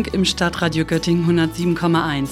Bürgerfunk 0.00 0.14
im 0.14 0.24
Stadtradio 0.24 0.84
Göttingen 0.86 1.26
107,1. 1.38 2.28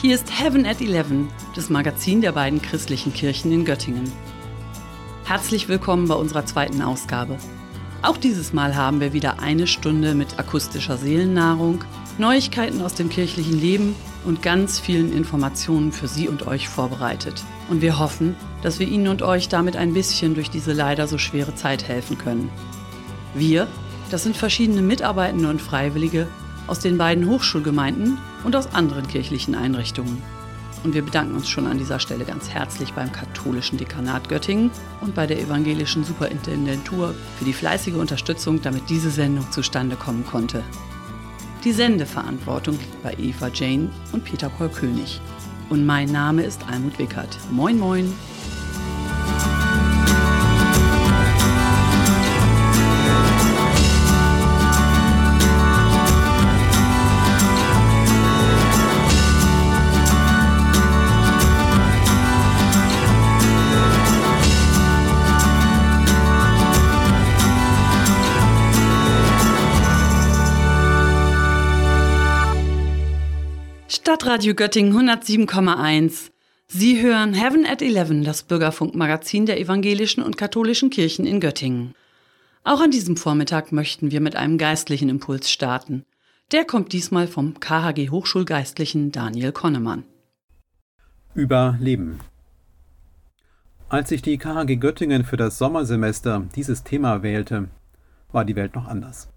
Hier 0.00 0.14
ist 0.16 0.40
Heaven 0.40 0.66
at 0.66 0.80
11, 0.80 1.28
das 1.54 1.70
Magazin 1.70 2.20
der 2.20 2.32
beiden 2.32 2.60
christlichen 2.60 3.12
Kirchen 3.12 3.52
in 3.52 3.64
Göttingen. 3.64 4.10
Herzlich 5.24 5.68
willkommen 5.68 6.08
bei 6.08 6.16
unserer 6.16 6.44
zweiten 6.44 6.82
Ausgabe. 6.82 7.38
Auch 8.02 8.16
dieses 8.16 8.52
Mal 8.52 8.74
haben 8.74 9.00
wir 9.00 9.12
wieder 9.12 9.38
eine 9.38 9.68
Stunde 9.68 10.14
mit 10.14 10.40
akustischer 10.40 10.96
Seelennahrung, 10.96 11.84
Neuigkeiten 12.18 12.82
aus 12.82 12.94
dem 12.94 13.10
kirchlichen 13.10 13.60
Leben 13.60 13.94
und 14.24 14.42
ganz 14.42 14.80
vielen 14.80 15.12
Informationen 15.12 15.92
für 15.92 16.08
Sie 16.08 16.28
und 16.28 16.48
euch 16.48 16.68
vorbereitet. 16.68 17.44
Und 17.70 17.80
wir 17.80 17.98
hoffen, 18.00 18.34
dass 18.62 18.80
wir 18.80 18.88
Ihnen 18.88 19.08
und 19.08 19.22
euch 19.22 19.48
damit 19.48 19.76
ein 19.76 19.94
bisschen 19.94 20.34
durch 20.34 20.50
diese 20.50 20.72
leider 20.72 21.06
so 21.06 21.18
schwere 21.18 21.54
Zeit 21.54 21.86
helfen 21.86 22.18
können. 22.18 22.50
Wir, 23.34 23.68
das 24.10 24.24
sind 24.24 24.36
verschiedene 24.36 24.82
Mitarbeitende 24.82 25.48
und 25.48 25.62
Freiwillige 25.62 26.26
aus 26.66 26.78
den 26.78 26.98
beiden 26.98 27.28
Hochschulgemeinden 27.28 28.18
und 28.44 28.56
aus 28.56 28.74
anderen 28.74 29.06
kirchlichen 29.08 29.54
Einrichtungen. 29.54 30.22
Und 30.84 30.92
wir 30.92 31.02
bedanken 31.02 31.34
uns 31.34 31.48
schon 31.48 31.66
an 31.66 31.78
dieser 31.78 31.98
Stelle 31.98 32.24
ganz 32.24 32.50
herzlich 32.50 32.92
beim 32.92 33.10
katholischen 33.10 33.78
Dekanat 33.78 34.28
Göttingen 34.28 34.70
und 35.00 35.14
bei 35.14 35.26
der 35.26 35.40
evangelischen 35.40 36.04
Superintendentur 36.04 37.14
für 37.38 37.44
die 37.46 37.54
fleißige 37.54 37.94
Unterstützung, 37.94 38.60
damit 38.60 38.90
diese 38.90 39.10
Sendung 39.10 39.50
zustande 39.50 39.96
kommen 39.96 40.26
konnte. 40.26 40.62
Die 41.64 41.72
Sendeverantwortung 41.72 42.78
liegt 42.78 43.02
bei 43.02 43.14
Eva 43.14 43.48
Jane 43.48 43.88
und 44.12 44.24
Peter 44.24 44.50
Paul 44.50 44.68
König. 44.68 45.22
Und 45.70 45.86
mein 45.86 46.12
Name 46.12 46.42
ist 46.42 46.60
Almut 46.70 46.98
Wickert. 46.98 47.38
Moin, 47.50 47.78
moin! 47.78 48.12
Stadtradio 74.24 74.54
Göttingen 74.54 74.94
107,1. 74.94 76.30
Sie 76.66 77.02
hören 77.02 77.34
Heaven 77.34 77.66
at 77.66 77.82
11, 77.82 78.24
das 78.24 78.42
Bürgerfunkmagazin 78.44 79.44
der 79.44 79.60
evangelischen 79.60 80.22
und 80.22 80.38
katholischen 80.38 80.88
Kirchen 80.88 81.26
in 81.26 81.40
Göttingen. 81.40 81.94
Auch 82.62 82.80
an 82.80 82.90
diesem 82.90 83.18
Vormittag 83.18 83.70
möchten 83.70 84.12
wir 84.12 84.22
mit 84.22 84.34
einem 84.34 84.56
geistlichen 84.56 85.10
Impuls 85.10 85.50
starten. 85.50 86.06
Der 86.52 86.64
kommt 86.64 86.94
diesmal 86.94 87.26
vom 87.26 87.60
KHG 87.60 88.08
Hochschulgeistlichen 88.08 89.12
Daniel 89.12 89.52
Konnemann. 89.52 90.04
Überleben. 91.34 92.20
Als 93.90 94.10
ich 94.10 94.22
die 94.22 94.38
KHG 94.38 94.76
Göttingen 94.76 95.24
für 95.24 95.36
das 95.36 95.58
Sommersemester 95.58 96.46
dieses 96.56 96.82
Thema 96.82 97.22
wählte, 97.22 97.68
war 98.32 98.46
die 98.46 98.56
Welt 98.56 98.74
noch 98.74 98.88
anders. 98.88 99.28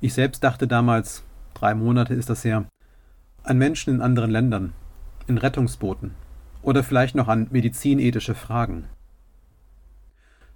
Ich 0.00 0.14
selbst 0.14 0.42
dachte 0.42 0.66
damals, 0.66 1.22
drei 1.54 1.76
Monate 1.76 2.14
ist 2.14 2.28
das 2.28 2.44
her, 2.44 2.66
an 3.42 3.58
Menschen 3.58 3.94
in 3.94 4.00
anderen 4.00 4.30
Ländern, 4.30 4.72
in 5.26 5.38
Rettungsbooten 5.38 6.12
oder 6.62 6.84
vielleicht 6.84 7.14
noch 7.14 7.28
an 7.28 7.48
medizinethische 7.50 8.34
Fragen. 8.34 8.84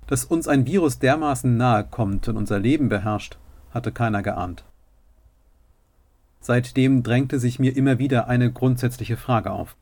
Dass 0.07 0.25
uns 0.25 0.47
ein 0.47 0.67
Virus 0.67 0.99
dermaßen 0.99 1.57
nahe 1.57 1.85
kommt 1.85 2.29
und 2.29 2.37
unser 2.37 2.61
Leben 2.61 2.89
beherrscht, 2.89 3.39
hatte 3.73 3.91
keiner 3.91 4.23
geahnt. 4.23 4.65
Seitdem 6.41 7.03
drängte 7.03 7.41
sich 7.41 7.59
mir 7.59 7.77
immer 7.77 7.99
wieder 7.99 8.29
eine 8.29 8.53
grundsätzliche 8.53 9.17
Frage 9.17 9.51
auf. 9.51 9.77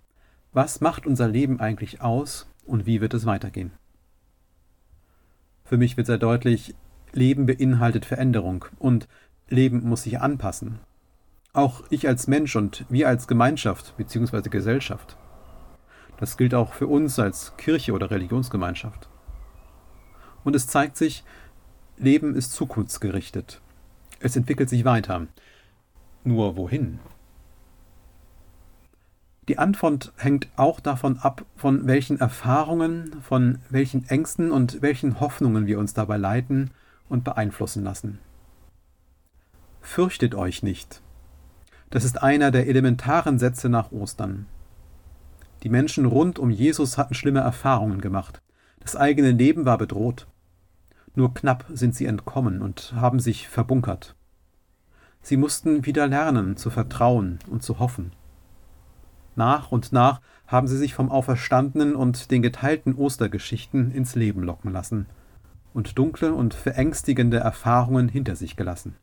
Was 0.52 0.80
macht 0.80 1.06
unser 1.06 1.28
Leben 1.28 1.60
eigentlich 1.60 2.00
aus 2.00 2.48
und 2.64 2.86
wie 2.86 3.02
wird 3.02 3.12
es 3.12 3.26
weitergehen? 3.26 3.72
Für 5.64 5.76
mich 5.76 5.96
wird 5.96 6.06
sehr 6.06 6.18
deutlich, 6.18 6.74
Leben 7.12 7.44
beinhaltet 7.46 8.06
Veränderung 8.06 8.64
und 8.78 9.08
Leben 9.48 9.86
muss 9.86 10.04
sich 10.04 10.20
anpassen, 10.20 10.78
auch 11.54 11.82
ich 11.88 12.06
als 12.06 12.26
Mensch 12.26 12.54
und 12.56 12.84
wir 12.90 13.08
als 13.08 13.26
Gemeinschaft 13.26 13.96
bzw. 13.96 14.50
Gesellschaft. 14.50 15.16
Das 16.18 16.36
gilt 16.36 16.54
auch 16.54 16.74
für 16.74 16.86
uns 16.86 17.18
als 17.18 17.56
Kirche 17.56 17.92
oder 17.92 18.10
Religionsgemeinschaft. 18.10 19.08
Und 20.44 20.54
es 20.54 20.66
zeigt 20.66 20.96
sich, 20.96 21.24
Leben 21.96 22.34
ist 22.34 22.52
zukunftsgerichtet. 22.52 23.60
Es 24.20 24.36
entwickelt 24.36 24.68
sich 24.68 24.84
weiter. 24.84 25.26
Nur 26.24 26.56
wohin? 26.56 26.98
Die 29.48 29.58
Antwort 29.58 30.12
hängt 30.16 30.48
auch 30.56 30.80
davon 30.80 31.18
ab, 31.18 31.44
von 31.56 31.86
welchen 31.86 32.18
Erfahrungen, 32.18 33.20
von 33.20 33.58
welchen 33.68 34.08
Ängsten 34.08 34.50
und 34.50 34.80
welchen 34.80 35.20
Hoffnungen 35.20 35.66
wir 35.66 35.78
uns 35.78 35.94
dabei 35.94 36.16
leiten 36.16 36.70
und 37.08 37.24
beeinflussen 37.24 37.84
lassen. 37.84 38.18
Fürchtet 39.82 40.34
euch 40.34 40.62
nicht. 40.62 41.02
Das 41.94 42.02
ist 42.02 42.24
einer 42.24 42.50
der 42.50 42.66
elementaren 42.66 43.38
Sätze 43.38 43.68
nach 43.68 43.92
Ostern. 43.92 44.46
Die 45.62 45.68
Menschen 45.68 46.06
rund 46.06 46.40
um 46.40 46.50
Jesus 46.50 46.98
hatten 46.98 47.14
schlimme 47.14 47.38
Erfahrungen 47.38 48.00
gemacht. 48.00 48.42
Das 48.80 48.96
eigene 48.96 49.30
Leben 49.30 49.64
war 49.64 49.78
bedroht. 49.78 50.26
Nur 51.14 51.32
knapp 51.34 51.66
sind 51.68 51.94
sie 51.94 52.06
entkommen 52.06 52.62
und 52.62 52.94
haben 52.96 53.20
sich 53.20 53.48
verbunkert. 53.48 54.16
Sie 55.22 55.36
mussten 55.36 55.86
wieder 55.86 56.08
lernen 56.08 56.56
zu 56.56 56.68
vertrauen 56.68 57.38
und 57.48 57.62
zu 57.62 57.78
hoffen. 57.78 58.10
Nach 59.36 59.70
und 59.70 59.92
nach 59.92 60.20
haben 60.48 60.66
sie 60.66 60.76
sich 60.76 60.94
vom 60.94 61.12
Auferstandenen 61.12 61.94
und 61.94 62.32
den 62.32 62.42
geteilten 62.42 62.96
Ostergeschichten 62.96 63.92
ins 63.92 64.16
Leben 64.16 64.42
locken 64.42 64.72
lassen 64.72 65.06
und 65.72 65.96
dunkle 65.96 66.34
und 66.34 66.54
verängstigende 66.54 67.36
Erfahrungen 67.36 68.08
hinter 68.08 68.34
sich 68.34 68.56
gelassen. 68.56 68.96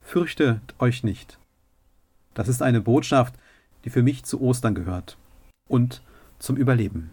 Fürchtet 0.00 0.76
euch 0.78 1.02
nicht. 1.02 1.40
Das 2.34 2.48
ist 2.48 2.62
eine 2.62 2.80
Botschaft, 2.80 3.34
die 3.84 3.90
für 3.90 4.02
mich 4.02 4.24
zu 4.24 4.40
Ostern 4.40 4.74
gehört 4.74 5.16
und 5.68 6.02
zum 6.38 6.56
Überleben. 6.56 7.10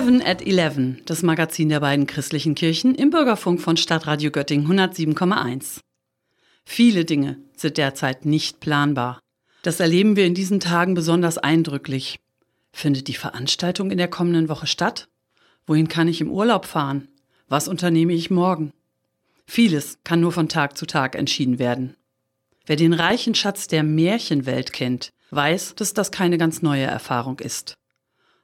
Heaven 0.00 0.22
at 0.22 0.40
11, 0.40 1.04
das 1.04 1.22
Magazin 1.22 1.68
der 1.68 1.80
beiden 1.80 2.06
christlichen 2.06 2.54
Kirchen 2.54 2.94
im 2.94 3.10
Bürgerfunk 3.10 3.60
von 3.60 3.76
Stadtradio 3.76 4.30
Göttingen 4.30 4.66
107,1. 4.66 5.80
Viele 6.64 7.04
Dinge 7.04 7.36
sind 7.56 7.76
derzeit 7.76 8.24
nicht 8.24 8.60
planbar. 8.60 9.18
Das 9.62 9.78
erleben 9.78 10.16
wir 10.16 10.26
in 10.26 10.34
diesen 10.34 10.60
Tagen 10.60 10.94
besonders 10.94 11.36
eindrücklich. 11.36 12.20
Findet 12.72 13.08
die 13.08 13.14
Veranstaltung 13.14 13.90
in 13.90 13.98
der 13.98 14.08
kommenden 14.08 14.48
Woche 14.48 14.66
statt? 14.66 15.08
Wohin 15.66 15.88
kann 15.88 16.08
ich 16.08 16.20
im 16.20 16.30
Urlaub 16.30 16.64
fahren? 16.64 17.08
Was 17.48 17.68
unternehme 17.68 18.12
ich 18.12 18.30
morgen? 18.30 18.72
Vieles 19.46 19.98
kann 20.04 20.20
nur 20.20 20.32
von 20.32 20.48
Tag 20.48 20.78
zu 20.78 20.86
Tag 20.86 21.14
entschieden 21.14 21.58
werden. 21.58 21.96
Wer 22.64 22.76
den 22.76 22.92
reichen 22.92 23.34
Schatz 23.34 23.66
der 23.66 23.82
Märchenwelt 23.82 24.72
kennt, 24.72 25.12
weiß, 25.30 25.74
dass 25.74 25.92
das 25.92 26.10
keine 26.10 26.38
ganz 26.38 26.62
neue 26.62 26.84
Erfahrung 26.84 27.38
ist. 27.40 27.74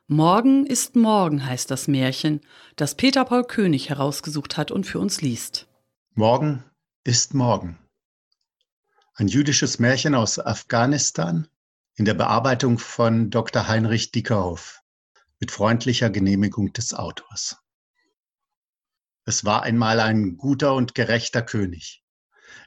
Morgen 0.09 0.67
ist 0.67 0.97
morgen 0.97 1.47
heißt 1.47 1.71
das 1.71 1.89
Märchen, 1.89 2.41
das 2.77 2.95
Peter 2.95 3.25
Paul 3.25 3.45
König 3.45 3.89
herausgesucht 3.89 4.57
hat 4.57 4.71
und 4.71 4.85
für 4.85 4.99
uns 4.99 5.21
liest. 5.21 5.67
Morgen 6.15 6.65
ist 7.05 7.35
morgen 7.35 7.79
ein 9.19 9.29
jüdisches 9.29 9.79
Märchen 9.79 10.15
aus 10.15 10.39
Afghanistan 10.39 11.49
in 11.95 12.05
der 12.05 12.13
Bearbeitung 12.13 12.79
von 12.79 13.31
Dr. 13.31 13.67
Heinrich 13.67 14.13
Dickerhoff 14.13 14.83
mit 15.41 15.51
freundlicher 15.51 16.11
Genehmigung 16.11 16.75
des 16.75 16.93
Autors. 16.93 17.57
Es 19.25 19.47
war 19.47 19.63
einmal 19.63 20.01
ein 20.01 20.37
guter 20.37 20.75
und 20.75 20.95
gerechter 20.95 21.41
König. 21.41 22.05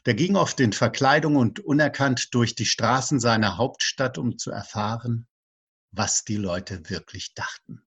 Der 0.07 0.16
ging 0.16 0.36
oft 0.36 0.60
in 0.60 0.74
Verkleidung 0.74 1.36
und 1.36 1.60
unerkannt 1.60 2.34
durch 2.34 2.56
die 2.56 2.66
Straßen 2.66 3.19
seiner 3.19 3.57
Hauptstadt, 3.57 4.18
um 4.18 4.40
zu 4.40 4.50
erfahren, 4.50 5.28
was 5.92 6.24
die 6.24 6.38
Leute 6.38 6.90
wirklich 6.90 7.36
dachten. 7.36 7.84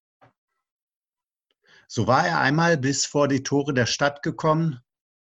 So 1.89 2.07
war 2.07 2.29
er 2.29 2.39
einmal 2.39 2.79
bis 2.79 3.07
vor 3.07 3.27
die 3.27 3.43
Tore 3.43 3.75
der 3.75 3.87
Stadt 3.87 4.23
gekommen, 4.23 4.81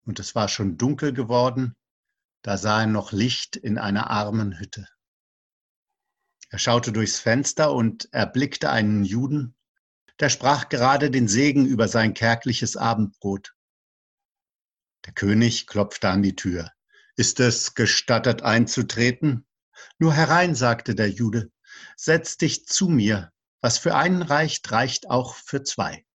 und 0.06 0.20
es 0.20 0.34
war 0.34 0.48
schon 0.48 0.78
dunkel 0.78 1.14
geworden, 1.14 1.76
da 2.42 2.58
sah 2.58 2.82
er 2.82 2.88
noch 2.88 3.12
Licht 3.12 3.56
in 3.56 3.78
einer 3.78 4.10
armen 4.10 4.60
Hütte. 4.60 4.88
Er 6.50 6.60
schaute 6.60 6.92
durchs 6.92 7.20
Fenster 7.20 7.74
und 7.74 8.08
erblickte 8.14 8.70
einen 8.70 9.04
Juden, 9.04 9.56
der 10.20 10.30
sprach 10.30 10.70
gerade 10.70 11.12
den 11.12 11.28
Segen 11.28 11.66
über 11.66 11.88
sein 11.88 12.14
kärgliches 12.14 12.78
Abendbrot. 12.78 13.54
Der 15.06 15.14
König 15.14 15.68
klopfte 15.68 16.10
an 16.10 16.24
die 16.24 16.36
Tür. 16.36 16.72
Ist 17.16 17.40
es 17.40 17.76
gestattet 17.76 18.44
einzutreten? 18.44 19.46
Nur 20.00 20.14
herein, 20.14 20.56
sagte 20.56 20.96
der 20.96 21.10
Jude, 21.10 21.52
setz 21.96 22.38
dich 22.38 22.66
zu 22.66 22.88
mir, 22.88 23.32
was 23.62 23.78
für 23.78 23.96
einen 23.96 24.22
reicht, 24.22 24.72
reicht 24.72 25.10
auch 25.10 25.36
für 25.36 25.64
zwei. 25.64 26.07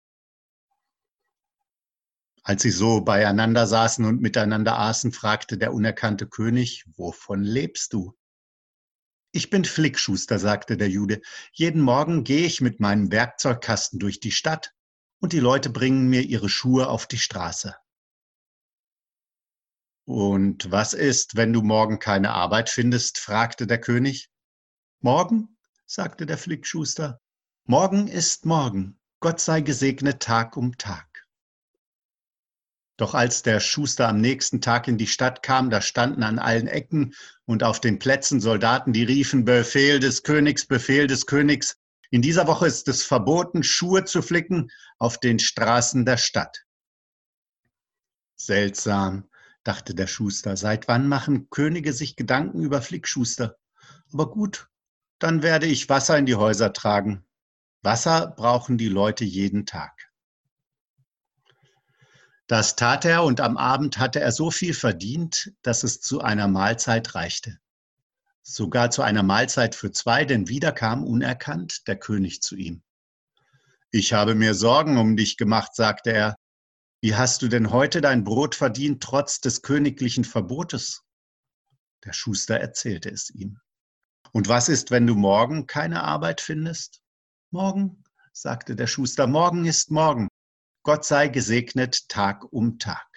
Als 2.45 2.61
sie 2.61 2.71
so 2.71 3.01
beieinander 3.01 3.67
saßen 3.67 4.03
und 4.03 4.21
miteinander 4.21 4.77
aßen, 4.77 5.13
fragte 5.13 5.57
der 5.57 5.73
unerkannte 5.73 6.27
König, 6.27 6.85
wovon 6.97 7.41
lebst 7.41 7.93
du? 7.93 8.17
Ich 9.31 9.49
bin 9.49 9.63
Flickschuster, 9.65 10.37
sagte 10.37 10.77
der 10.77 10.89
Jude. 10.89 11.21
Jeden 11.53 11.81
Morgen 11.81 12.23
gehe 12.23 12.45
ich 12.45 12.59
mit 12.59 12.81
meinem 12.81 13.11
Werkzeugkasten 13.11 13.97
durch 13.97 14.19
die 14.19 14.31
Stadt 14.31 14.73
und 15.19 15.31
die 15.31 15.39
Leute 15.39 15.69
bringen 15.69 16.09
mir 16.09 16.21
ihre 16.21 16.49
Schuhe 16.49 16.89
auf 16.89 17.07
die 17.07 17.17
Straße. 17.17 17.75
Und 20.05 20.69
was 20.69 20.93
ist, 20.93 21.37
wenn 21.37 21.53
du 21.53 21.61
morgen 21.61 21.97
keine 21.97 22.31
Arbeit 22.31 22.69
findest? 22.69 23.19
fragte 23.19 23.67
der 23.67 23.79
König. 23.79 24.29
Morgen, 24.99 25.57
sagte 25.85 26.25
der 26.25 26.37
Flickschuster, 26.37 27.21
morgen 27.63 28.09
ist 28.09 28.45
morgen. 28.45 28.99
Gott 29.21 29.39
sei 29.39 29.61
gesegnet 29.61 30.21
Tag 30.21 30.57
um 30.57 30.77
Tag. 30.77 31.12
Doch 33.03 33.15
als 33.15 33.43
der 33.43 33.59
Schuster 33.59 34.07
am 34.07 34.21
nächsten 34.21 34.61
Tag 34.61 34.87
in 34.87 34.97
die 34.97 35.07
Stadt 35.07 35.43
kam, 35.43 35.69
da 35.69 35.81
standen 35.81 36.23
an 36.23 36.39
allen 36.39 36.67
Ecken 36.67 37.13
und 37.43 37.61
auf 37.61 37.81
den 37.81 37.99
Plätzen 37.99 38.39
Soldaten, 38.39 38.93
die 38.93 39.03
riefen, 39.03 39.43
Befehl 39.43 39.99
des 39.99 40.23
Königs, 40.23 40.65
Befehl 40.65 41.05
des 41.05 41.25
Königs. 41.25 41.75
In 42.11 42.21
dieser 42.21 42.47
Woche 42.47 42.65
ist 42.65 42.87
es 42.87 43.03
verboten, 43.03 43.61
Schuhe 43.61 44.05
zu 44.05 44.21
flicken 44.21 44.71
auf 44.99 45.19
den 45.19 45.37
Straßen 45.37 46.05
der 46.05 46.15
Stadt. 46.15 46.63
Seltsam, 48.37 49.27
dachte 49.65 49.95
der 49.95 50.07
Schuster. 50.07 50.55
Seit 50.55 50.87
wann 50.87 51.09
machen 51.09 51.49
Könige 51.49 51.91
sich 51.91 52.15
Gedanken 52.15 52.61
über 52.61 52.81
Flickschuster? 52.81 53.57
Aber 54.13 54.31
gut, 54.31 54.69
dann 55.19 55.43
werde 55.43 55.65
ich 55.67 55.89
Wasser 55.89 56.17
in 56.17 56.25
die 56.25 56.35
Häuser 56.35 56.71
tragen. 56.71 57.25
Wasser 57.81 58.27
brauchen 58.27 58.77
die 58.77 58.87
Leute 58.87 59.25
jeden 59.25 59.65
Tag. 59.65 60.02
Das 62.53 62.75
tat 62.75 63.03
er 63.03 63.23
und 63.23 63.41
am 63.41 63.57
Abend 63.57 63.97
hatte 63.97 64.19
er 64.19 64.31
so 64.31 64.51
viel 64.51 64.75
verdient, 64.75 65.51
dass 65.63 65.81
es 65.81 66.01
zu 66.01 66.21
einer 66.21 66.47
Mahlzeit 66.47 67.15
reichte. 67.15 67.57
Sogar 68.43 68.91
zu 68.91 69.01
einer 69.01 69.23
Mahlzeit 69.23 69.73
für 69.73 69.91
zwei, 69.91 70.23
denn 70.23 70.47
wieder 70.49 70.71
kam 70.71 71.03
unerkannt 71.03 71.87
der 71.87 71.97
König 71.97 72.43
zu 72.43 72.55
ihm. 72.55 72.83
Ich 73.89 74.13
habe 74.13 74.35
mir 74.35 74.53
Sorgen 74.53 74.99
um 74.99 75.17
dich 75.17 75.37
gemacht, 75.37 75.73
sagte 75.73 76.13
er, 76.13 76.35
wie 77.01 77.15
hast 77.15 77.41
du 77.41 77.47
denn 77.47 77.71
heute 77.71 78.01
dein 78.01 78.23
Brot 78.23 78.53
verdient, 78.53 79.01
trotz 79.01 79.41
des 79.41 79.63
königlichen 79.63 80.23
Verbotes? 80.23 81.01
Der 82.05 82.13
Schuster 82.13 82.59
erzählte 82.59 83.09
es 83.09 83.31
ihm. 83.31 83.57
Und 84.31 84.47
was 84.47 84.69
ist, 84.69 84.91
wenn 84.91 85.07
du 85.07 85.15
morgen 85.15 85.65
keine 85.65 86.03
Arbeit 86.03 86.39
findest? 86.39 87.01
Morgen, 87.49 88.03
sagte 88.31 88.75
der 88.75 88.85
Schuster, 88.85 89.25
morgen 89.25 89.65
ist 89.65 89.89
morgen. 89.89 90.27
Gott 90.85 91.05
sei 91.05 91.29
gesegnet 91.29 92.09
Tag 92.09 92.43
um 92.51 92.77
Tag. 92.77 93.07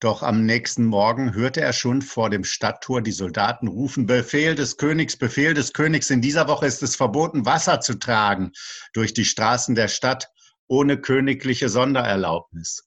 Doch 0.00 0.24
am 0.24 0.44
nächsten 0.44 0.84
Morgen 0.84 1.34
hörte 1.34 1.60
er 1.60 1.72
schon 1.72 2.02
vor 2.02 2.30
dem 2.30 2.42
Stadttor 2.42 3.00
die 3.00 3.12
Soldaten 3.12 3.68
rufen, 3.68 4.06
Befehl 4.06 4.56
des 4.56 4.76
Königs, 4.76 5.16
Befehl 5.16 5.54
des 5.54 5.72
Königs, 5.72 6.10
in 6.10 6.20
dieser 6.20 6.48
Woche 6.48 6.66
ist 6.66 6.82
es 6.82 6.96
verboten, 6.96 7.46
Wasser 7.46 7.80
zu 7.80 7.94
tragen 7.94 8.50
durch 8.92 9.14
die 9.14 9.24
Straßen 9.24 9.76
der 9.76 9.86
Stadt 9.86 10.28
ohne 10.66 11.00
königliche 11.00 11.68
Sondererlaubnis. 11.68 12.84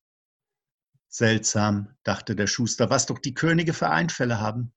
Seltsam, 1.07 1.95
dachte 2.03 2.35
der 2.35 2.47
Schuster, 2.47 2.89
was 2.89 3.05
doch 3.05 3.19
die 3.19 3.33
Könige 3.33 3.73
für 3.73 3.89
Einfälle 3.89 4.41
haben. 4.41 4.73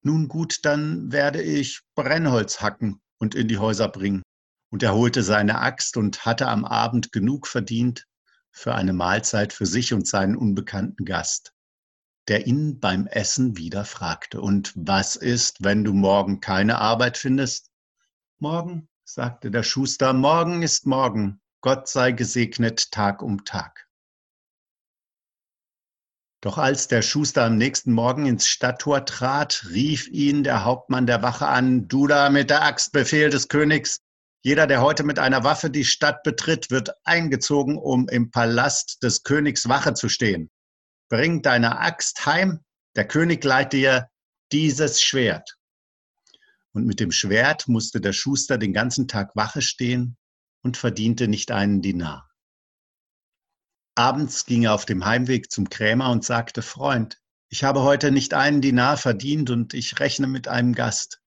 Nun 0.00 0.26
gut, 0.26 0.60
dann 0.64 1.12
werde 1.12 1.42
ich 1.42 1.82
Brennholz 1.94 2.62
hacken 2.62 3.02
und 3.18 3.34
in 3.34 3.46
die 3.46 3.58
Häuser 3.58 3.88
bringen. 3.88 4.22
Und 4.70 4.82
er 4.82 4.94
holte 4.94 5.22
seine 5.22 5.60
Axt 5.60 5.96
und 5.96 6.24
hatte 6.24 6.48
am 6.48 6.64
Abend 6.64 7.12
genug 7.12 7.46
verdient 7.46 8.06
für 8.50 8.74
eine 8.74 8.92
Mahlzeit 8.92 9.52
für 9.52 9.66
sich 9.66 9.92
und 9.92 10.06
seinen 10.06 10.36
unbekannten 10.36 11.04
Gast, 11.04 11.52
der 12.28 12.46
ihn 12.46 12.80
beim 12.80 13.06
Essen 13.06 13.56
wieder 13.56 13.84
fragte, 13.84 14.40
und 14.40 14.72
was 14.76 15.16
ist, 15.16 15.62
wenn 15.62 15.84
du 15.84 15.92
morgen 15.92 16.40
keine 16.40 16.78
Arbeit 16.78 17.16
findest? 17.16 17.70
Morgen, 18.38 18.88
sagte 19.04 19.50
der 19.50 19.62
Schuster, 19.62 20.12
morgen 20.12 20.62
ist 20.62 20.86
morgen, 20.86 21.40
Gott 21.60 21.88
sei 21.88 22.12
gesegnet 22.12 22.90
Tag 22.90 23.22
um 23.22 23.44
Tag. 23.44 23.88
Doch 26.42 26.56
als 26.56 26.88
der 26.88 27.02
Schuster 27.02 27.44
am 27.44 27.58
nächsten 27.58 27.92
Morgen 27.92 28.24
ins 28.24 28.48
Stadttor 28.48 29.04
trat, 29.04 29.66
rief 29.68 30.08
ihn 30.08 30.42
der 30.42 30.64
Hauptmann 30.64 31.06
der 31.06 31.22
Wache 31.22 31.46
an, 31.46 31.86
du 31.86 32.06
da 32.06 32.30
mit 32.30 32.48
der 32.48 32.62
Axt, 32.62 32.92
Befehl 32.92 33.28
des 33.28 33.48
Königs. 33.48 34.00
Jeder, 34.42 34.66
der 34.66 34.80
heute 34.80 35.02
mit 35.02 35.18
einer 35.18 35.44
Waffe 35.44 35.68
die 35.68 35.84
Stadt 35.84 36.22
betritt, 36.22 36.70
wird 36.70 36.90
eingezogen, 37.04 37.76
um 37.76 38.08
im 38.08 38.30
Palast 38.30 39.02
des 39.02 39.22
Königs 39.22 39.68
Wache 39.68 39.92
zu 39.92 40.08
stehen. 40.08 40.50
Bring 41.10 41.42
deine 41.42 41.78
Axt 41.78 42.24
heim, 42.24 42.64
der 42.96 43.06
König 43.06 43.44
leiht 43.44 43.74
dir 43.74 44.08
dieses 44.50 45.02
Schwert. 45.02 45.58
Und 46.72 46.86
mit 46.86 47.00
dem 47.00 47.12
Schwert 47.12 47.68
musste 47.68 48.00
der 48.00 48.14
Schuster 48.14 48.56
den 48.56 48.72
ganzen 48.72 49.08
Tag 49.08 49.36
Wache 49.36 49.60
stehen 49.60 50.16
und 50.62 50.78
verdiente 50.78 51.28
nicht 51.28 51.50
einen 51.50 51.82
Dinar. 51.82 52.30
Abends 53.94 54.46
ging 54.46 54.62
er 54.62 54.72
auf 54.72 54.86
dem 54.86 55.04
Heimweg 55.04 55.50
zum 55.50 55.68
Krämer 55.68 56.10
und 56.10 56.24
sagte, 56.24 56.62
Freund, 56.62 57.20
ich 57.50 57.62
habe 57.62 57.82
heute 57.82 58.10
nicht 58.10 58.32
einen 58.32 58.62
Dinar 58.62 58.96
verdient 58.96 59.50
und 59.50 59.74
ich 59.74 60.00
rechne 60.00 60.28
mit 60.28 60.48
einem 60.48 60.72
Gast. 60.72 61.20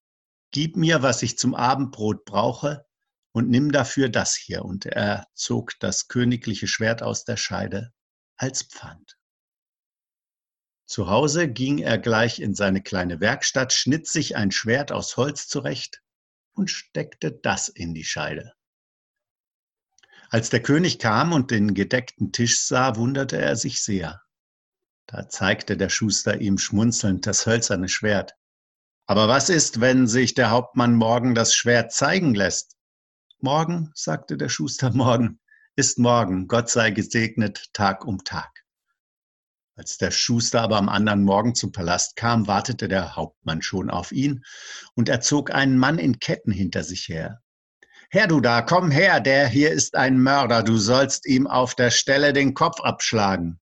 Gib 0.50 0.78
mir, 0.78 1.04
was 1.04 1.22
ich 1.22 1.38
zum 1.38 1.54
Abendbrot 1.54 2.26
brauche 2.26 2.86
und 3.34 3.50
nimm 3.50 3.72
dafür 3.72 4.10
das 4.10 4.36
hier. 4.36 4.64
Und 4.64 4.86
er 4.86 5.28
zog 5.34 5.74
das 5.80 6.08
königliche 6.08 6.68
Schwert 6.68 7.04
aus 7.04 7.26
der 7.26 7.36
Scheide 7.36 7.92
als 8.38 8.64
Pfand. 8.64 9.18
Zu 10.86 11.10
Hause 11.10 11.48
ging 11.48 11.80
er 11.80 11.98
gleich 11.98 12.40
in 12.40 12.54
seine 12.54 12.82
kleine 12.82 13.20
Werkstatt, 13.20 13.74
schnitt 13.74 14.08
sich 14.08 14.36
ein 14.36 14.52
Schwert 14.52 14.92
aus 14.92 15.18
Holz 15.18 15.48
zurecht 15.48 16.02
und 16.54 16.70
steckte 16.70 17.32
das 17.32 17.68
in 17.68 17.94
die 17.94 18.04
Scheide. 18.04 18.54
Als 20.30 20.50
der 20.50 20.62
König 20.62 21.00
kam 21.00 21.32
und 21.32 21.52
den 21.52 21.74
gedeckten 21.74 22.32
Tisch 22.32 22.62
sah, 22.62 22.96
wunderte 22.96 23.38
er 23.38 23.56
sich 23.56 23.84
sehr. 23.84 24.22
Da 25.08 25.28
zeigte 25.30 25.78
der 25.78 25.90
Schuster 25.90 26.40
ihm 26.40 26.58
schmunzelnd 26.58 27.26
das 27.26 27.46
hölzerne 27.46 27.90
Schwert. 27.90 28.36
Aber 29.06 29.28
was 29.28 29.50
ist, 29.50 29.82
wenn 29.82 30.08
sich 30.08 30.34
der 30.34 30.50
Hauptmann 30.50 30.96
morgen 30.96 31.36
das 31.36 31.56
Schwert 31.56 31.92
zeigen 31.92 32.36
lässt? 32.36 32.78
Morgen, 33.44 33.92
sagte 33.94 34.38
der 34.38 34.48
Schuster, 34.48 34.90
morgen 34.94 35.38
ist 35.76 36.00
morgen, 36.00 36.48
Gott 36.48 36.70
sei 36.70 36.92
gesegnet 36.92 37.74
Tag 37.74 38.06
um 38.06 38.24
Tag. 38.24 38.64
Als 39.76 39.98
der 39.98 40.12
Schuster 40.12 40.62
aber 40.62 40.78
am 40.78 40.88
anderen 40.88 41.24
Morgen 41.24 41.54
zum 41.54 41.74
Palast 41.74 42.16
kam, 42.16 42.48
wartete 42.48 42.88
der 42.88 43.18
Hauptmann 43.18 43.62
schon 43.62 43.90
auf 43.90 44.14
ihn, 44.14 44.46
und 44.96 45.10
er 45.10 45.20
zog 45.20 45.54
einen 45.54 45.78
Mann 45.78 46.00
in 46.00 46.20
Ketten 46.20 46.54
hinter 46.54 46.86
sich 46.86 47.10
her. 47.10 47.42
Her 48.12 48.28
du 48.28 48.40
da, 48.40 48.62
komm 48.62 48.92
her, 48.92 49.20
der 49.20 49.50
hier 49.50 49.72
ist 49.72 49.98
ein 49.98 50.22
Mörder, 50.22 50.64
du 50.64 50.78
sollst 50.78 51.28
ihm 51.28 51.46
auf 51.46 51.76
der 51.76 51.92
Stelle 51.92 52.32
den 52.32 52.54
Kopf 52.54 52.80
abschlagen. 52.80 53.60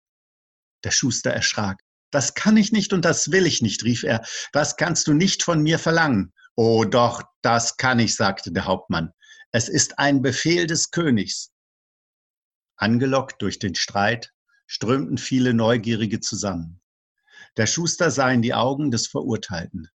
Der 0.85 0.91
Schuster 0.91 1.29
erschrak. 1.29 1.83
Das 2.09 2.33
kann 2.33 2.57
ich 2.57 2.71
nicht 2.71 2.93
und 2.93 3.05
das 3.05 3.29
will 3.29 3.45
ich 3.45 3.61
nicht, 3.61 3.83
rief 3.83 4.03
er. 4.03 4.25
Das 4.53 4.75
kannst 4.75 5.05
du 5.05 5.13
nicht 5.13 5.43
von 5.43 5.61
mir 5.61 5.77
verlangen. 5.77 6.33
Oh 6.55 6.83
doch, 6.83 7.21
das 7.43 7.77
kann 7.77 7.99
ich, 7.99 8.15
sagte 8.15 8.51
der 8.51 8.65
Hauptmann. 8.65 9.11
Es 9.51 9.69
ist 9.69 9.97
ein 9.97 10.21
Befehl 10.21 10.67
des 10.67 10.91
Königs. 10.91 11.51
Angelockt 12.75 13.41
durch 13.41 13.59
den 13.59 13.75
Streit 13.75 14.33
strömten 14.65 15.17
viele 15.17 15.53
Neugierige 15.53 16.19
zusammen. 16.19 16.81
Der 17.55 17.65
Schuster 17.65 18.11
sah 18.11 18.29
in 18.29 18.41
die 18.41 18.53
Augen 18.53 18.91
des 18.91 19.07
Verurteilten. 19.07 19.89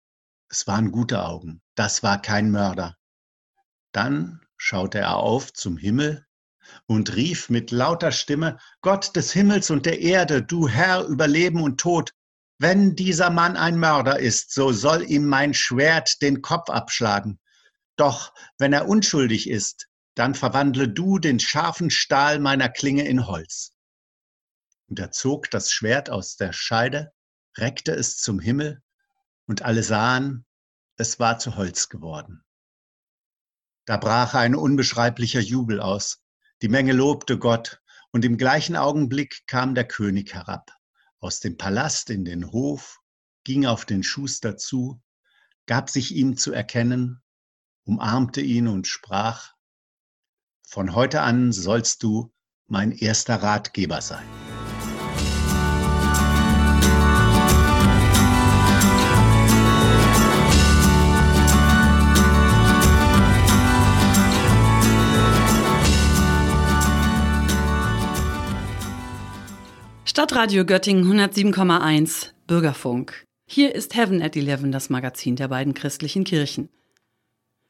Es 0.51 0.67
waren 0.67 0.93
gute 0.93 1.25
Augen. 1.25 1.63
Das 1.75 2.03
war 2.03 2.21
kein 2.21 2.51
Mörder. 2.51 2.97
Dann 3.93 4.41
schaute 4.57 4.99
er 4.99 5.17
auf 5.17 5.53
zum 5.53 5.77
Himmel 5.77 6.27
und 6.87 7.17
rief 7.17 7.49
mit 7.49 7.71
lauter 7.71 8.13
Stimme, 8.13 8.59
Gott 8.83 9.17
des 9.17 9.33
Himmels 9.33 9.71
und 9.71 9.87
der 9.87 10.01
Erde, 10.01 10.43
du 10.43 10.69
Herr 10.69 11.05
über 11.07 11.27
Leben 11.27 11.63
und 11.63 11.81
Tod, 11.81 12.13
wenn 12.59 12.97
dieser 12.97 13.31
Mann 13.31 13.57
ein 13.57 13.79
Mörder 13.79 14.19
ist, 14.19 14.53
so 14.53 14.73
soll 14.73 15.09
ihm 15.11 15.27
mein 15.27 15.55
Schwert 15.55 16.21
den 16.21 16.43
Kopf 16.43 16.69
abschlagen. 16.69 17.39
Doch 17.99 18.33
wenn 18.59 18.73
er 18.73 18.89
unschuldig 18.89 19.51
ist, 19.51 19.89
dann 20.15 20.35
verwandle 20.35 20.89
du 20.89 21.19
den 21.19 21.41
scharfen 21.41 21.91
Stahl 21.91 22.39
meiner 22.39 22.69
Klinge 22.69 23.07
in 23.07 23.27
Holz. 23.27 23.75
Und 24.87 25.01
er 25.01 25.11
zog 25.11 25.51
das 25.51 25.71
Schwert 25.71 26.09
aus 26.09 26.37
der 26.37 26.53
Scheide, 26.53 27.13
reckte 27.57 27.93
es 27.93 28.17
zum 28.17 28.39
Himmel, 28.39 28.83
und 29.47 29.63
alle 29.63 29.83
sahen, 29.83 30.47
es 30.97 31.19
war 31.19 31.39
zu 31.39 31.57
Holz 31.57 31.89
geworden. 31.89 32.45
Da 33.85 33.97
brach 33.97 34.35
ein 34.35 34.55
unbeschreiblicher 34.55 35.41
Jubel 35.41 35.81
aus. 35.81 36.23
Die 36.63 36.69
Menge 36.69 36.93
lobte 36.93 37.39
Gott, 37.39 37.83
und 38.13 38.25
im 38.25 38.39
gleichen 38.39 38.77
Augenblick 38.77 39.47
kam 39.47 39.75
der 39.75 39.87
König 39.87 40.35
herab. 40.35 40.71
aus 41.21 41.41
dem 41.41 41.57
Palast 41.57 42.11
in 42.11 42.25
den 42.25 42.53
Hof, 42.53 43.01
ging 43.43 43.67
auf 43.67 43.85
den 43.85 44.05
Schuster 44.05 44.57
zu, 44.57 45.03
gab 45.67 45.91
sich 45.91 46.15
ihm 46.15 46.37
zu 46.37 46.53
erkennen, 46.53 47.21
umarmte 47.89 48.43
ihn 48.43 48.69
und 48.69 48.87
sprach, 48.87 49.55
Von 50.63 50.95
heute 50.95 51.23
an 51.23 51.53
sollst 51.53 52.03
du 52.03 52.31
mein 52.67 52.93
erster 52.93 53.37
Ratgeber 53.37 54.03
sein. 54.03 54.27
Stadtradio 70.05 70.67
Göttingen 70.67 71.05
107,1 71.05 72.33
Bürgerfunk. 72.47 73.25
Hier 73.47 73.75
ist 73.75 73.95
Heaven 73.97 74.21
at 74.21 74.37
Eleven, 74.37 74.73
das 74.73 74.91
Magazin 74.91 75.37
der 75.37 75.49
beiden 75.49 75.73
christlichen 75.73 76.25
Kirchen. 76.25 76.69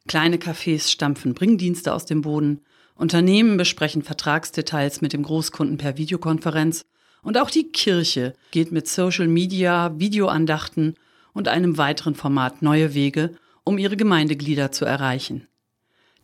Kleine 0.09 0.39
Cafés 0.39 0.91
stampfen 0.91 1.35
Bringdienste 1.35 1.95
aus 1.95 2.05
dem 2.05 2.23
Boden, 2.23 2.63
Unternehmen 2.97 3.57
besprechen 3.57 4.03
Vertragsdetails 4.03 5.01
mit 5.01 5.13
dem 5.13 5.23
Großkunden 5.23 5.79
per 5.79 5.97
Videokonferenz 5.97 6.85
und 7.23 7.39
auch 7.39 7.51
die 7.51 7.71
Kirche 7.71 8.35
geht 8.51 8.73
mit 8.73 8.89
Social 8.89 9.29
Media, 9.29 9.97
Videoandachten 9.99 10.97
und 11.33 11.47
einem 11.47 11.79
weiteren 11.79 12.17
Format 12.17 12.63
neue 12.63 12.95
Wege, 12.95 13.37
um 13.63 13.79
ihre 13.79 13.97
Gemeindeglieder 13.97 14.73
zu 14.73 14.85
erreichen. 14.85 15.47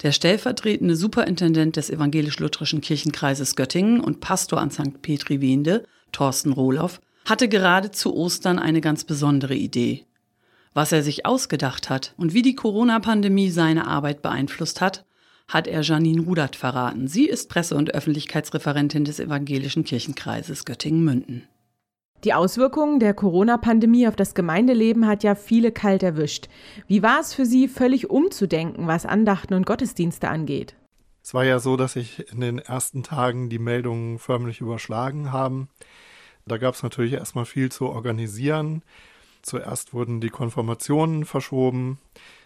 Der 0.03 0.11
stellvertretende 0.11 0.97
Superintendent 0.97 1.77
des 1.77 1.91
evangelisch-lutherischen 1.91 2.81
Kirchenkreises 2.81 3.55
Göttingen 3.55 4.01
und 4.01 4.19
Pastor 4.19 4.61
an 4.61 4.73
St. 4.73 5.01
Petri 5.03 5.41
Wende 5.41 5.85
Thorsten 6.15 6.53
Rohloff, 6.53 7.01
hatte 7.27 7.49
gerade 7.49 7.91
zu 7.91 8.15
Ostern 8.15 8.59
eine 8.59 8.81
ganz 8.81 9.05
besondere 9.05 9.55
Idee. 9.55 10.07
Was 10.75 10.91
er 10.91 11.05
sich 11.05 11.25
ausgedacht 11.25 11.89
hat 11.89 12.15
und 12.17 12.35
wie 12.35 12.43
die 12.43 12.57
Corona-Pandemie 12.57 13.51
seine 13.51 13.87
Arbeit 13.87 14.23
beeinflusst 14.23 14.81
hat, 14.81 15.07
hat 15.47 15.69
er 15.69 15.83
Janine 15.83 16.23
Rudert 16.23 16.57
verraten. 16.57 17.07
Sie 17.07 17.27
ist 17.27 17.49
Presse- 17.49 17.77
und 17.77 17.95
Öffentlichkeitsreferentin 17.95 19.05
des 19.05 19.21
Evangelischen 19.21 19.85
Kirchenkreises 19.85 20.65
Göttingen-Münden. 20.65 21.47
Die 22.25 22.35
Auswirkungen 22.35 22.99
der 22.99 23.15
Corona-Pandemie 23.15 24.09
auf 24.09 24.17
das 24.17 24.35
Gemeindeleben 24.35 25.07
hat 25.07 25.23
ja 25.23 25.37
viele 25.37 25.71
kalt 25.71 26.03
erwischt. 26.03 26.49
Wie 26.89 27.03
war 27.03 27.21
es 27.21 27.35
für 27.35 27.47
Sie, 27.47 27.69
völlig 27.69 28.11
umzudenken, 28.11 28.89
was 28.89 29.07
Andachten 29.07 29.55
und 29.55 29.67
Gottesdienste 29.67 30.29
angeht? 30.29 30.75
Es 31.23 31.35
war 31.35 31.45
ja 31.45 31.61
so, 31.61 31.77
dass 31.77 31.93
sich 31.93 32.33
in 32.33 32.41
den 32.41 32.59
ersten 32.59 33.05
Tagen 33.05 33.49
die 33.49 33.61
Meldungen 33.61 34.19
förmlich 34.19 34.61
überschlagen 34.61 35.31
haben. 35.31 35.69
Da 36.47 36.59
gab 36.59 36.75
es 36.75 36.83
natürlich 36.83 37.13
erstmal 37.13 37.45
viel 37.45 37.71
zu 37.71 37.87
organisieren. 37.87 38.83
Zuerst 39.45 39.93
wurden 39.93 40.23
die 40.23 40.31
Konfirmationen 40.31 41.27
verschoben. 41.27 41.99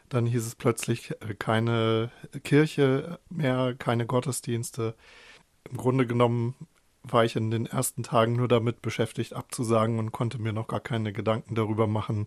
Dann 0.08 0.26
hieß 0.26 0.44
es 0.44 0.56
plötzlich 0.56 1.12
äh, 1.22 1.34
keine 1.38 2.10
Kirche 2.42 3.20
mehr, 3.30 3.74
keine 3.78 4.04
Gottesdienste. 4.04 4.96
Im 5.70 5.76
Grunde 5.76 6.06
genommen 6.06 6.54
war 7.04 7.24
ich 7.24 7.36
in 7.36 7.52
den 7.52 7.66
ersten 7.66 8.02
Tagen 8.02 8.32
nur 8.32 8.48
damit 8.48 8.82
beschäftigt, 8.82 9.32
abzusagen 9.32 10.00
und 10.00 10.10
konnte 10.10 10.40
mir 10.40 10.52
noch 10.52 10.66
gar 10.66 10.80
keine 10.80 11.12
Gedanken 11.12 11.54
darüber 11.54 11.86
machen, 11.86 12.26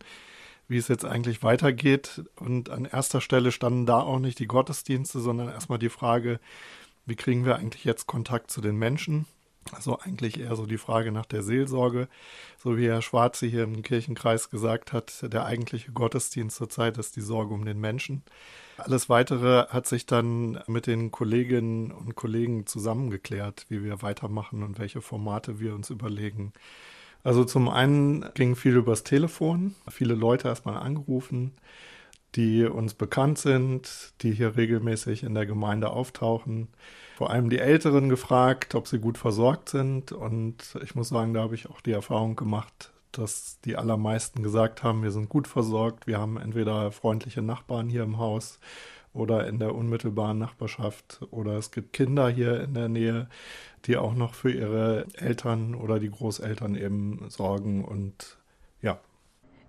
wie 0.70 0.78
es 0.78 0.88
jetzt 0.88 1.04
eigentlich 1.04 1.44
weitergeht. 1.44 2.24
Und 2.38 2.70
an 2.70 2.86
erster 2.86 3.20
Stelle 3.20 3.52
standen 3.52 3.86
da 3.86 4.00
auch 4.00 4.20
nicht 4.20 4.40
die 4.40 4.48
Gottesdienste, 4.48 5.20
sondern 5.20 5.50
erstmal 5.50 5.80
die 5.80 5.90
Frage, 5.90 6.40
wie 7.06 7.18
kriegen 7.18 7.44
wir 7.44 7.58
eigentlich 7.58 7.84
jetzt 7.84 8.08
Kontakt 8.08 8.52
zu 8.52 8.62
den 8.62 8.78
Menschen? 8.78 9.26
Also 9.72 10.00
eigentlich 10.00 10.40
eher 10.40 10.56
so 10.56 10.66
die 10.66 10.80
Frage 10.80 11.12
nach 11.12 11.26
der 11.26 11.44
Seelsorge, 11.44 12.08
so 12.58 12.78
wie 12.78 12.88
Herr 12.88 13.02
Schwarze 13.02 13.46
hier 13.46 13.64
im 13.64 13.84
Kirchenkreis 13.84 14.50
gesagt 14.50 14.92
hat, 14.92 15.32
der 15.32 15.46
eigentliche 15.46 15.92
Gottesdienst 15.92 16.58
zurzeit 16.58 16.98
ist 16.98 17.16
die 17.16 17.22
Sorge 17.22 17.54
um 17.54 17.64
den 17.64 17.80
Menschen. 17.80 18.24
Alles 18.78 19.08
Weitere 19.08 19.68
hat 19.68 19.86
sich 19.86 20.08
dann 20.08 20.60
mit 20.68 20.88
den 20.88 21.12
Kolleginnen 21.12 21.92
und 21.92 22.16
Kollegen 22.16 22.66
zusammengeklärt, 22.66 23.66
wie 23.70 23.84
wir 23.84 24.02
weitermachen 24.02 24.64
und 24.64 24.80
welche 24.80 25.02
Formate 25.02 25.60
wir 25.60 25.76
uns 25.76 25.90
überlegen. 25.92 26.54
Also 27.24 27.46
zum 27.46 27.70
einen 27.70 28.26
ging 28.34 28.56
viel 28.56 28.76
übers 28.76 29.04
Telefon, 29.04 29.76
viele 29.90 30.16
Leute 30.16 30.48
erstmal 30.48 30.78
angerufen, 30.78 31.54
die 32.36 32.66
uns 32.66 32.96
bekannt 32.96 33.38
sind, 33.38 34.14
die 34.22 34.32
hier 34.32 34.58
regelmäßig 34.58 35.22
in 35.24 35.36
der 35.36 35.46
Gemeinde 35.46 35.92
auftauchen 35.92 36.70
vor 37.22 37.30
allem 37.30 37.52
die 37.52 37.60
Älteren 37.60 38.10
gefragt, 38.10 38.74
ob 38.74 38.88
sie 38.88 38.98
gut 38.98 39.16
versorgt 39.16 39.70
sind. 39.70 40.12
Und 40.12 40.56
ich 40.82 40.96
muss 40.96 41.10
sagen, 41.10 41.36
da 41.36 41.42
habe 41.42 41.54
ich 41.54 41.70
auch 41.70 41.80
die 41.80 41.92
Erfahrung 41.92 42.36
gemacht, 42.36 42.92
dass 43.12 43.60
die 43.64 43.78
allermeisten 43.78 44.42
gesagt 44.42 44.82
haben, 44.82 45.04
wir 45.04 45.12
sind 45.12 45.30
gut 45.30 45.48
versorgt. 45.48 46.08
Wir 46.08 46.18
haben 46.18 46.38
entweder 46.38 46.92
freundliche 46.92 47.44
Nachbarn 47.44 47.90
hier 47.90 48.02
im 48.02 48.18
Haus 48.18 48.60
oder 49.14 49.46
in 49.46 49.60
der 49.60 49.76
unmittelbaren 49.76 50.40
Nachbarschaft 50.40 51.22
oder 51.30 51.60
es 51.60 51.70
gibt 51.70 51.94
Kinder 51.94 52.28
hier 52.28 52.64
in 52.64 52.74
der 52.74 52.90
Nähe, 52.90 53.30
die 53.86 53.98
auch 53.98 54.16
noch 54.16 54.34
für 54.34 54.52
ihre 54.52 55.06
Eltern 55.14 55.76
oder 55.76 56.00
die 56.00 56.10
Großeltern 56.10 56.74
eben 56.74 57.26
sorgen 57.30 57.86
und 57.86 58.40
ja. 58.82 59.00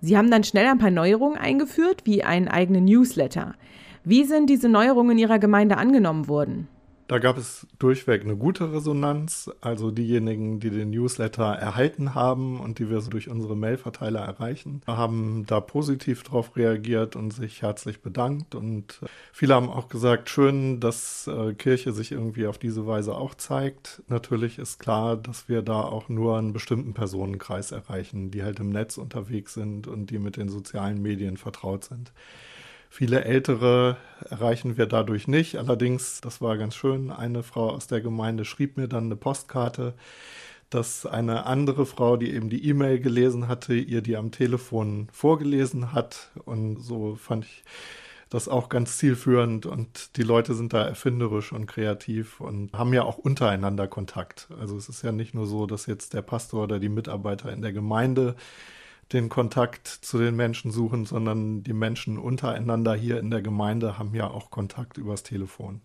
Sie 0.00 0.16
haben 0.16 0.30
dann 0.30 0.44
schnell 0.44 0.68
ein 0.68 0.78
paar 0.78 0.90
Neuerungen 0.90 1.37
eingeführt, 1.37 2.06
wie 2.06 2.25
einen 2.25 2.49
eigenen 2.49 2.87
Newsletter. 2.87 3.56
Wie 4.04 4.25
sind 4.25 4.49
diese 4.49 4.71
Neuerungen 4.71 5.12
in 5.12 5.18
Ihrer 5.18 5.38
Gemeinde 5.38 5.76
angenommen 5.76 6.28
worden? 6.28 6.68
Da 7.12 7.19
gab 7.19 7.37
es 7.37 7.66
durchweg 7.78 8.23
eine 8.23 8.38
gute 8.38 8.73
Resonanz. 8.73 9.50
Also 9.61 9.90
diejenigen, 9.90 10.61
die 10.61 10.71
den 10.71 10.88
Newsletter 10.88 11.45
erhalten 11.45 12.14
haben 12.14 12.59
und 12.59 12.78
die 12.78 12.88
wir 12.88 13.02
so 13.02 13.11
durch 13.11 13.28
unsere 13.28 13.54
Mailverteiler 13.54 14.21
erreichen, 14.21 14.81
haben 14.87 15.45
da 15.47 15.61
positiv 15.61 16.23
drauf 16.23 16.57
reagiert 16.57 17.14
und 17.14 17.31
sich 17.31 17.61
herzlich 17.61 18.00
bedankt. 18.00 18.54
Und 18.54 18.99
viele 19.31 19.54
haben 19.54 19.69
auch 19.69 19.90
gesagt, 19.90 20.31
schön, 20.31 20.81
dass 20.81 21.26
äh, 21.26 21.52
Kirche 21.52 21.92
sich 21.92 22.12
irgendwie 22.12 22.47
auf 22.47 22.57
diese 22.57 22.87
Weise 22.87 23.14
auch 23.14 23.35
zeigt. 23.35 24.02
Natürlich 24.09 24.59
ist 24.59 24.78
klar, 24.78 25.19
dass 25.19 25.50
wir 25.50 25.61
da 25.61 25.83
auch 25.83 26.09
nur 26.09 26.38
einen 26.38 26.54
bestimmten 26.54 26.95
Personenkreis 26.95 27.73
erreichen, 27.73 28.31
die 28.31 28.42
halt 28.42 28.59
im 28.59 28.71
Netz 28.71 28.97
unterwegs 28.97 29.52
sind 29.52 29.87
und 29.87 30.09
die 30.09 30.19
mit 30.19 30.38
den 30.38 30.49
sozialen 30.49 31.02
Medien 31.02 31.37
vertraut 31.37 31.85
sind. 31.85 32.11
Viele 32.95 33.25
Ältere 33.25 33.97
erreichen 34.29 34.77
wir 34.77 34.85
dadurch 34.85 35.27
nicht. 35.27 35.57
Allerdings, 35.57 36.21
das 36.21 36.43
war 36.43 36.59
ganz 36.59 36.77
schön, 36.77 37.11
eine 37.11 37.43
Frau 37.43 37.71
aus 37.71 37.87
der 37.87 38.03
Gemeinde 38.03 38.45
schrieb 38.45 38.77
mir 38.77 38.87
dann 38.87 39.05
eine 39.05 39.17
Postkarte, 39.17 39.95
dass 40.69 41.07
eine 41.07 41.47
andere 41.47 41.87
Frau, 41.87 42.19
die 42.19 42.35
eben 42.35 42.51
die 42.51 42.69
E-Mail 42.69 43.01
gelesen 43.01 43.49
hatte, 43.49 43.73
ihr 43.73 44.03
die 44.03 44.19
am 44.19 44.31
Telefon 44.31 45.09
vorgelesen 45.11 45.95
hat. 45.95 46.33
Und 46.45 46.81
so 46.83 47.15
fand 47.15 47.47
ich 47.47 47.65
das 48.29 48.47
auch 48.47 48.69
ganz 48.69 48.99
zielführend 48.99 49.65
und 49.65 50.19
die 50.19 50.23
Leute 50.23 50.53
sind 50.53 50.75
da 50.75 50.85
erfinderisch 50.85 51.51
und 51.55 51.65
kreativ 51.65 52.43
und 52.43 52.75
haben 52.75 52.93
ja 52.93 53.05
auch 53.05 53.17
untereinander 53.17 53.89
Kontakt. 53.89 54.49
Also 54.61 54.77
es 54.77 54.91
ist 54.91 55.01
ja 55.01 55.13
nicht 55.13 55.33
nur 55.33 55.47
so, 55.47 55.65
dass 55.65 55.87
jetzt 55.87 56.13
der 56.13 56.21
Pastor 56.21 56.65
oder 56.65 56.79
die 56.79 56.91
Mitarbeiter 56.91 57.51
in 57.55 57.63
der 57.63 57.73
Gemeinde 57.73 58.37
den 59.12 59.28
Kontakt 59.28 59.87
zu 59.87 60.19
den 60.19 60.37
Menschen 60.37 60.71
suchen, 60.71 61.04
sondern 61.04 61.62
die 61.62 61.73
Menschen 61.73 62.19
untereinander 62.19 62.95
hier 62.95 63.19
in 63.19 63.31
der 63.31 63.42
Gemeinde 63.42 63.99
haben 63.99 64.14
ja 64.14 64.28
auch 64.28 64.50
Kontakt 64.50 64.99
übers 64.99 65.23
Telefon. 65.23 65.81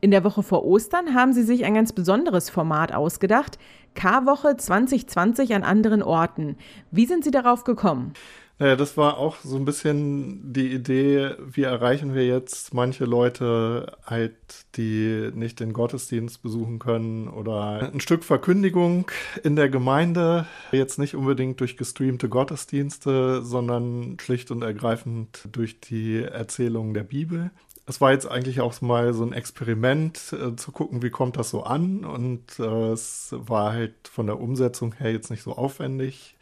In 0.00 0.10
der 0.10 0.24
Woche 0.24 0.42
vor 0.42 0.64
Ostern 0.64 1.14
haben 1.14 1.32
Sie 1.32 1.44
sich 1.44 1.64
ein 1.64 1.74
ganz 1.74 1.92
besonderes 1.92 2.50
Format 2.50 2.92
ausgedacht. 2.92 3.58
K-Woche 3.94 4.56
2020 4.56 5.54
an 5.54 5.62
anderen 5.62 6.02
Orten. 6.02 6.56
Wie 6.90 7.06
sind 7.06 7.24
Sie 7.24 7.30
darauf 7.30 7.64
gekommen? 7.64 8.12
Naja, 8.58 8.76
das 8.76 8.96
war 8.96 9.18
auch 9.18 9.38
so 9.42 9.56
ein 9.56 9.64
bisschen 9.64 10.52
die 10.52 10.72
Idee, 10.72 11.34
wie 11.44 11.64
erreichen 11.64 12.14
wir 12.14 12.24
jetzt 12.24 12.72
manche 12.72 13.04
Leute 13.04 13.96
halt, 14.06 14.36
die 14.76 15.32
nicht 15.34 15.58
den 15.58 15.72
Gottesdienst 15.72 16.40
besuchen 16.40 16.78
können 16.78 17.26
oder 17.26 17.90
ein 17.92 17.98
Stück 17.98 18.22
Verkündigung 18.22 19.10
in 19.42 19.56
der 19.56 19.68
Gemeinde, 19.68 20.46
jetzt 20.70 21.00
nicht 21.00 21.16
unbedingt 21.16 21.58
durch 21.58 21.76
gestreamte 21.76 22.28
Gottesdienste, 22.28 23.42
sondern 23.42 24.18
schlicht 24.20 24.52
und 24.52 24.62
ergreifend 24.62 25.48
durch 25.50 25.80
die 25.80 26.22
Erzählung 26.22 26.94
der 26.94 27.02
Bibel. 27.02 27.50
Es 27.86 28.00
war 28.00 28.12
jetzt 28.12 28.30
eigentlich 28.30 28.60
auch 28.60 28.80
mal 28.80 29.12
so 29.14 29.24
ein 29.24 29.32
Experiment, 29.32 30.32
äh, 30.32 30.54
zu 30.54 30.70
gucken, 30.70 31.02
wie 31.02 31.10
kommt 31.10 31.36
das 31.36 31.50
so 31.50 31.64
an. 31.64 32.04
Und 32.04 32.58
äh, 32.60 32.92
es 32.92 33.34
war 33.36 33.72
halt 33.72 33.94
von 34.08 34.26
der 34.26 34.40
Umsetzung 34.40 34.94
her 34.94 35.12
jetzt 35.12 35.30
nicht 35.30 35.42
so 35.42 35.56
aufwendig 35.56 36.36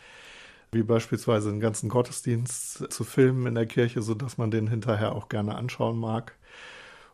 wie 0.72 0.82
beispielsweise 0.82 1.50
einen 1.50 1.60
ganzen 1.60 1.90
Gottesdienst 1.90 2.90
zu 2.90 3.04
filmen 3.04 3.46
in 3.46 3.54
der 3.54 3.66
Kirche, 3.66 4.00
sodass 4.00 4.38
man 4.38 4.50
den 4.50 4.66
hinterher 4.66 5.14
auch 5.14 5.28
gerne 5.28 5.54
anschauen 5.54 5.98
mag. 5.98 6.34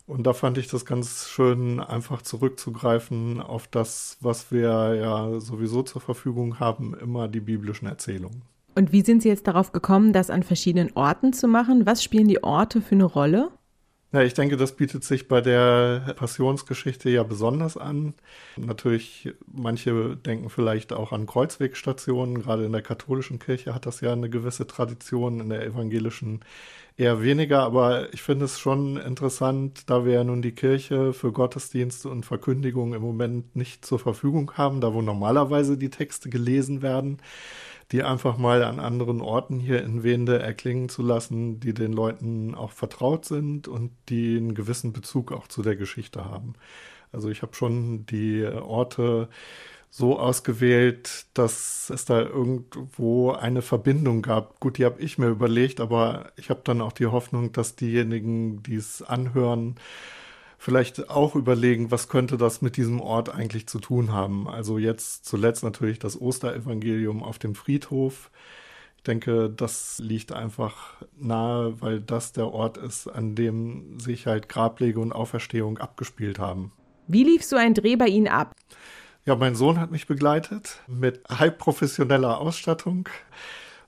Und 0.07 0.27
da 0.27 0.33
fand 0.33 0.57
ich 0.57 0.69
das 0.69 0.87
ganz 0.87 1.29
schön, 1.29 1.81
einfach 1.81 2.23
zurückzugreifen 2.23 3.43
auf 3.43 3.67
das, 3.67 4.17
was 4.21 4.51
wir 4.51 4.95
ja 4.95 5.41
sowieso 5.41 5.83
zur 5.83 6.01
Verfügung 6.01 6.61
haben, 6.61 6.95
immer 6.95 7.29
die 7.29 7.41
biblischen 7.41 7.87
Erzählungen. 7.87 8.43
Und 8.75 8.93
wie 8.93 9.03
sind 9.03 9.23
Sie 9.23 9.29
jetzt 9.29 9.49
darauf 9.49 9.73
gekommen, 9.73 10.13
das 10.13 10.31
an 10.31 10.45
verschiedenen 10.45 10.93
Orten 10.95 11.33
zu 11.33 11.49
machen? 11.49 11.85
Was 11.85 12.03
spielen 12.03 12.29
die 12.29 12.43
Orte 12.45 12.81
für 12.81 12.95
eine 12.95 13.05
Rolle? 13.05 13.51
Ja, 14.11 14.23
ich 14.23 14.33
denke, 14.33 14.57
das 14.57 14.75
bietet 14.75 15.05
sich 15.05 15.29
bei 15.29 15.43
der 15.43 16.15
Passionsgeschichte 16.17 17.11
ja 17.11 17.25
besonders 17.25 17.77
an. 17.77 18.15
Natürlich, 18.57 19.35
manche 19.47 20.17
denken 20.17 20.49
vielleicht 20.49 20.95
auch 20.95 21.13
an 21.13 21.27
Kreuzwegstationen. 21.27 22.43
Gerade 22.43 22.65
in 22.65 22.73
der 22.73 22.81
katholischen 22.81 23.39
Kirche 23.39 23.75
hat 23.75 23.85
das 23.85 24.01
ja 24.01 24.13
eine 24.13 24.31
gewisse 24.31 24.67
Tradition, 24.67 25.41
in 25.41 25.51
der 25.51 25.63
evangelischen 25.63 26.41
eher 26.97 27.23
weniger. 27.23 27.61
Aber 27.65 28.13
ich 28.15 28.23
finde 28.23 28.47
es 28.47 28.59
schon 28.59 28.97
interessant, 28.97 29.91
da 29.91 30.07
wir 30.07 30.15
ja 30.15 30.25
nun 30.25 30.41
die 30.41 30.53
Kirche 30.53 31.13
für 31.13 31.31
Gottesdienste 31.31 32.09
und 32.09 32.25
Verkündigung 32.25 32.95
im 32.95 33.03
Moment 33.03 33.57
nicht 33.57 33.85
zur 33.85 33.99
Verfügung 33.99 34.53
haben, 34.55 34.81
da 34.81 34.95
wo 34.95 35.03
normalerweise 35.03 35.77
die 35.77 35.91
Texte 35.91 36.31
gelesen 36.31 36.81
werden 36.81 37.19
die 37.93 38.03
einfach 38.03 38.37
mal 38.37 38.63
an 38.63 38.81
anderen 38.81 39.21
Orten 39.21 39.61
hier 39.61 39.83
in 39.83 40.03
Wende 40.03 40.39
erklingen 40.39 40.89
zu 40.89 41.03
lassen, 41.03 41.59
die 41.61 41.73
den 41.73 41.93
Leuten 41.93 42.55
auch 42.55 42.73
vertraut 42.73 43.25
sind 43.25 43.67
und 43.67 43.93
die 44.09 44.37
einen 44.37 44.55
gewissen 44.55 44.93
Bezug 44.93 45.33
auch 45.33 45.49
zu 45.49 45.63
der 45.63 45.77
Geschichte 45.77 46.25
haben. 46.25 46.55
Also 47.13 47.31
ich 47.31 47.41
habe 47.43 47.55
schon 47.55 48.05
die 48.07 48.45
Orte 48.45 49.29
so 49.91 50.19
ausgewählt, 50.19 51.27
dass 51.33 51.89
es 51.89 52.05
da 52.05 52.21
irgendwo 52.21 53.33
eine 53.33 53.63
Verbindung 53.63 54.21
gab. 54.21 54.61
Gut, 54.61 54.77
die 54.77 54.85
habe 54.85 55.01
ich 55.01 55.17
mir 55.17 55.29
überlegt, 55.29 55.81
aber 55.81 56.31
ich 56.37 56.51
habe 56.51 56.61
dann 56.65 56.83
auch 56.83 56.93
die 56.93 57.07
Hoffnung, 57.07 57.53
dass 57.53 57.75
diejenigen, 57.75 58.63
die 58.63 58.77
es 58.77 59.01
anhören, 59.01 59.77
vielleicht 60.59 61.09
auch 61.09 61.37
überlegen, 61.37 61.91
was 61.91 62.09
könnte 62.09 62.37
das 62.37 62.61
mit 62.61 62.77
diesem 62.77 63.01
Ort 63.01 63.33
eigentlich 63.35 63.69
zu 63.69 63.79
tun 63.79 64.13
haben. 64.13 64.49
Also 64.49 64.77
jetzt 64.77 65.25
zuletzt 65.25 65.63
natürlich 65.63 66.01
das 66.01 66.21
Osterevangelium 66.21 67.23
auf 67.23 67.39
dem 67.39 67.55
Friedhof. 67.55 68.31
Ich 68.97 69.05
denke, 69.05 69.49
das 69.49 70.01
liegt 70.01 70.33
einfach 70.33 70.97
nahe, 71.17 71.81
weil 71.81 72.01
das 72.01 72.33
der 72.33 72.49
Ort 72.49 72.77
ist, 72.77 73.07
an 73.07 73.37
dem 73.37 74.01
sich 74.01 74.27
halt 74.27 74.49
Grablege 74.49 74.99
und 74.99 75.13
Auferstehung 75.13 75.79
abgespielt 75.79 76.41
haben. 76.41 76.73
Wie 77.07 77.23
lief 77.23 77.45
so 77.45 77.57
ein 77.57 77.75
Dreh 77.75 77.97
bei 77.97 78.09
Ihnen 78.09 78.29
ab? 78.29 78.55
Ja, 79.25 79.37
mein 79.37 79.55
Sohn 79.55 79.79
hat 79.79 79.93
mich 79.93 80.07
begleitet 80.07 80.81
mit 80.89 81.23
halb 81.29 81.59
professioneller 81.59 82.41
Ausstattung. 82.41 83.09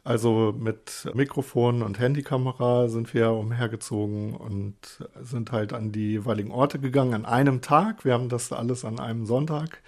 Also 0.02 0.54
mit 0.58 1.08
Mikrofon 1.14 1.82
und 1.82 1.98
Handykamera 1.98 2.88
sind 2.88 3.12
wir 3.12 3.32
umhergezogen 3.32 4.34
und 4.34 4.76
sind 5.20 5.52
halt 5.52 5.72
an 5.72 5.92
die 5.92 6.12
jeweiligen 6.12 6.50
Orte 6.50 6.78
gegangen 6.78 7.14
an 7.14 7.26
einem 7.26 7.60
Tag. 7.60 8.04
Wir 8.04 8.14
haben 8.14 8.28
das 8.28 8.50
alles 8.52 8.84
an 8.84 8.98
einem 8.98 9.26
Sonntag 9.26 9.82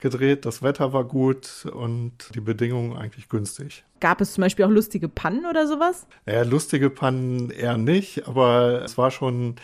gedreht. 0.00 0.44
Das 0.44 0.62
Wetter 0.62 0.92
war 0.92 1.04
gut 1.04 1.66
und 1.72 2.12
die 2.34 2.40
Bedingungen 2.40 2.96
eigentlich 2.96 3.28
günstig. 3.28 3.84
Gab 4.00 4.20
es 4.20 4.34
zum 4.34 4.42
Beispiel 4.42 4.66
auch 4.66 4.70
lustige 4.70 5.08
Pannen 5.08 5.46
oder 5.46 5.66
sowas? 5.66 6.06
Ja, 6.26 6.42
lustige 6.42 6.90
Pannen 6.90 7.50
eher 7.50 7.78
nicht, 7.78 8.28
aber 8.28 8.82
es 8.84 8.98
war 8.98 9.10
schon 9.10 9.56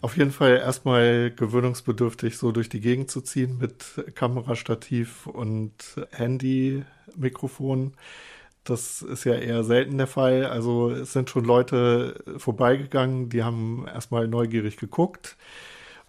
auf 0.00 0.16
jeden 0.16 0.32
Fall 0.32 0.56
erstmal 0.56 1.30
gewöhnungsbedürftig, 1.30 2.36
so 2.36 2.52
durch 2.52 2.68
die 2.68 2.80
Gegend 2.80 3.10
zu 3.10 3.20
ziehen 3.20 3.58
mit 3.58 4.04
Kamerastativ 4.14 5.26
und 5.26 5.72
Handy-Mikrofon. 6.10 7.92
Das 8.66 9.00
ist 9.00 9.24
ja 9.24 9.34
eher 9.34 9.62
selten 9.62 9.96
der 9.96 10.08
Fall. 10.08 10.44
Also 10.44 10.90
es 10.90 11.12
sind 11.12 11.30
schon 11.30 11.44
Leute 11.44 12.22
vorbeigegangen, 12.36 13.28
die 13.28 13.44
haben 13.44 13.86
erstmal 13.86 14.26
neugierig 14.26 14.76
geguckt. 14.76 15.36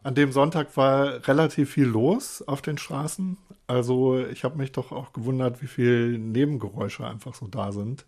An 0.04 0.16
dem 0.16 0.32
Sonntag 0.32 0.76
war 0.76 1.28
relativ 1.28 1.72
viel 1.72 1.86
los 1.86 2.42
auf 2.42 2.62
den 2.62 2.78
Straßen. 2.78 3.38
Also 3.68 4.18
ich 4.18 4.44
habe 4.44 4.58
mich 4.58 4.72
doch 4.72 4.92
auch 4.92 5.14
gewundert, 5.14 5.62
wie 5.62 5.68
viele 5.68 6.18
Nebengeräusche 6.18 7.06
einfach 7.06 7.36
so 7.36 7.48
da 7.48 7.72
sind. 7.72 8.06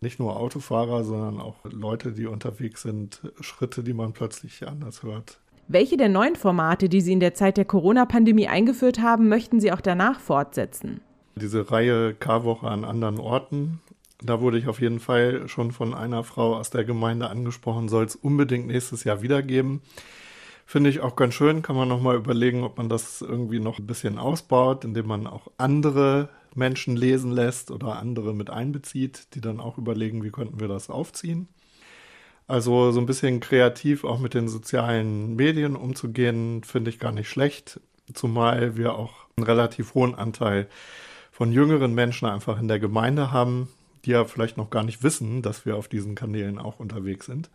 Nicht 0.00 0.18
nur 0.20 0.36
Autofahrer, 0.36 1.04
sondern 1.04 1.40
auch 1.40 1.56
Leute, 1.64 2.12
die 2.12 2.26
unterwegs 2.26 2.82
sind, 2.82 3.20
Schritte, 3.40 3.82
die 3.82 3.94
man 3.94 4.12
plötzlich 4.12 4.66
anders 4.66 5.02
hört. 5.02 5.38
Welche 5.68 5.96
der 5.96 6.08
neuen 6.08 6.36
Formate, 6.36 6.88
die 6.88 7.00
Sie 7.00 7.12
in 7.12 7.20
der 7.20 7.34
Zeit 7.34 7.56
der 7.56 7.64
Corona-Pandemie 7.64 8.46
eingeführt 8.46 9.00
haben, 9.00 9.28
möchten 9.28 9.58
Sie 9.58 9.72
auch 9.72 9.80
danach 9.80 10.20
fortsetzen? 10.20 11.00
Diese 11.38 11.70
Reihe 11.70 12.14
Karwoche 12.14 12.66
an 12.66 12.86
anderen 12.86 13.20
Orten, 13.20 13.80
da 14.22 14.40
wurde 14.40 14.56
ich 14.58 14.68
auf 14.68 14.80
jeden 14.80 15.00
Fall 15.00 15.48
schon 15.48 15.70
von 15.70 15.92
einer 15.92 16.24
Frau 16.24 16.56
aus 16.56 16.70
der 16.70 16.84
Gemeinde 16.84 17.28
angesprochen, 17.28 17.90
soll 17.90 18.06
es 18.06 18.16
unbedingt 18.16 18.68
nächstes 18.68 19.04
Jahr 19.04 19.20
wiedergeben. 19.20 19.82
Finde 20.64 20.88
ich 20.88 21.00
auch 21.00 21.14
ganz 21.14 21.34
schön, 21.34 21.60
kann 21.60 21.76
man 21.76 21.88
nochmal 21.88 22.16
überlegen, 22.16 22.64
ob 22.64 22.78
man 22.78 22.88
das 22.88 23.20
irgendwie 23.20 23.60
noch 23.60 23.78
ein 23.78 23.86
bisschen 23.86 24.18
ausbaut, 24.18 24.86
indem 24.86 25.08
man 25.08 25.26
auch 25.26 25.48
andere 25.58 26.30
Menschen 26.54 26.96
lesen 26.96 27.32
lässt 27.32 27.70
oder 27.70 27.98
andere 27.98 28.32
mit 28.32 28.48
einbezieht, 28.48 29.34
die 29.34 29.42
dann 29.42 29.60
auch 29.60 29.76
überlegen, 29.76 30.24
wie 30.24 30.30
könnten 30.30 30.58
wir 30.58 30.68
das 30.68 30.88
aufziehen. 30.88 31.48
Also 32.48 32.92
so 32.92 33.00
ein 33.00 33.06
bisschen 33.06 33.40
kreativ 33.40 34.04
auch 34.04 34.20
mit 34.20 34.32
den 34.32 34.48
sozialen 34.48 35.36
Medien 35.36 35.76
umzugehen, 35.76 36.64
finde 36.64 36.88
ich 36.88 36.98
gar 36.98 37.12
nicht 37.12 37.28
schlecht, 37.28 37.78
zumal 38.14 38.78
wir 38.78 38.94
auch 38.94 39.12
einen 39.36 39.44
relativ 39.44 39.92
hohen 39.92 40.14
Anteil 40.14 40.66
von 41.36 41.52
jüngeren 41.52 41.94
Menschen 41.94 42.26
einfach 42.26 42.58
in 42.58 42.66
der 42.66 42.78
Gemeinde 42.78 43.30
haben, 43.30 43.68
die 44.06 44.12
ja 44.12 44.24
vielleicht 44.24 44.56
noch 44.56 44.70
gar 44.70 44.82
nicht 44.82 45.02
wissen, 45.02 45.42
dass 45.42 45.66
wir 45.66 45.76
auf 45.76 45.86
diesen 45.86 46.14
Kanälen 46.14 46.58
auch 46.58 46.80
unterwegs 46.80 47.26
sind. 47.26 47.50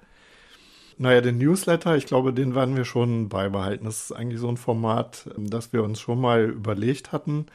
Naja, 1.00 1.20
den 1.22 1.40
Newsletter, 1.40 1.98
ich 1.98 2.06
glaube, 2.06 2.32
den 2.32 2.54
werden 2.54 2.76
wir 2.76 2.86
schon 2.86 3.28
beibehalten. 3.28 3.86
Das 3.86 4.04
ist 4.04 4.12
eigentlich 4.12 4.40
so 4.40 4.50
ein 4.50 4.58
Format, 4.58 5.32
das 5.36 5.74
wir 5.74 5.82
uns 5.84 6.00
schon 6.00 6.22
mal 6.22 6.44
überlegt 6.44 7.12
hatten. 7.12 7.48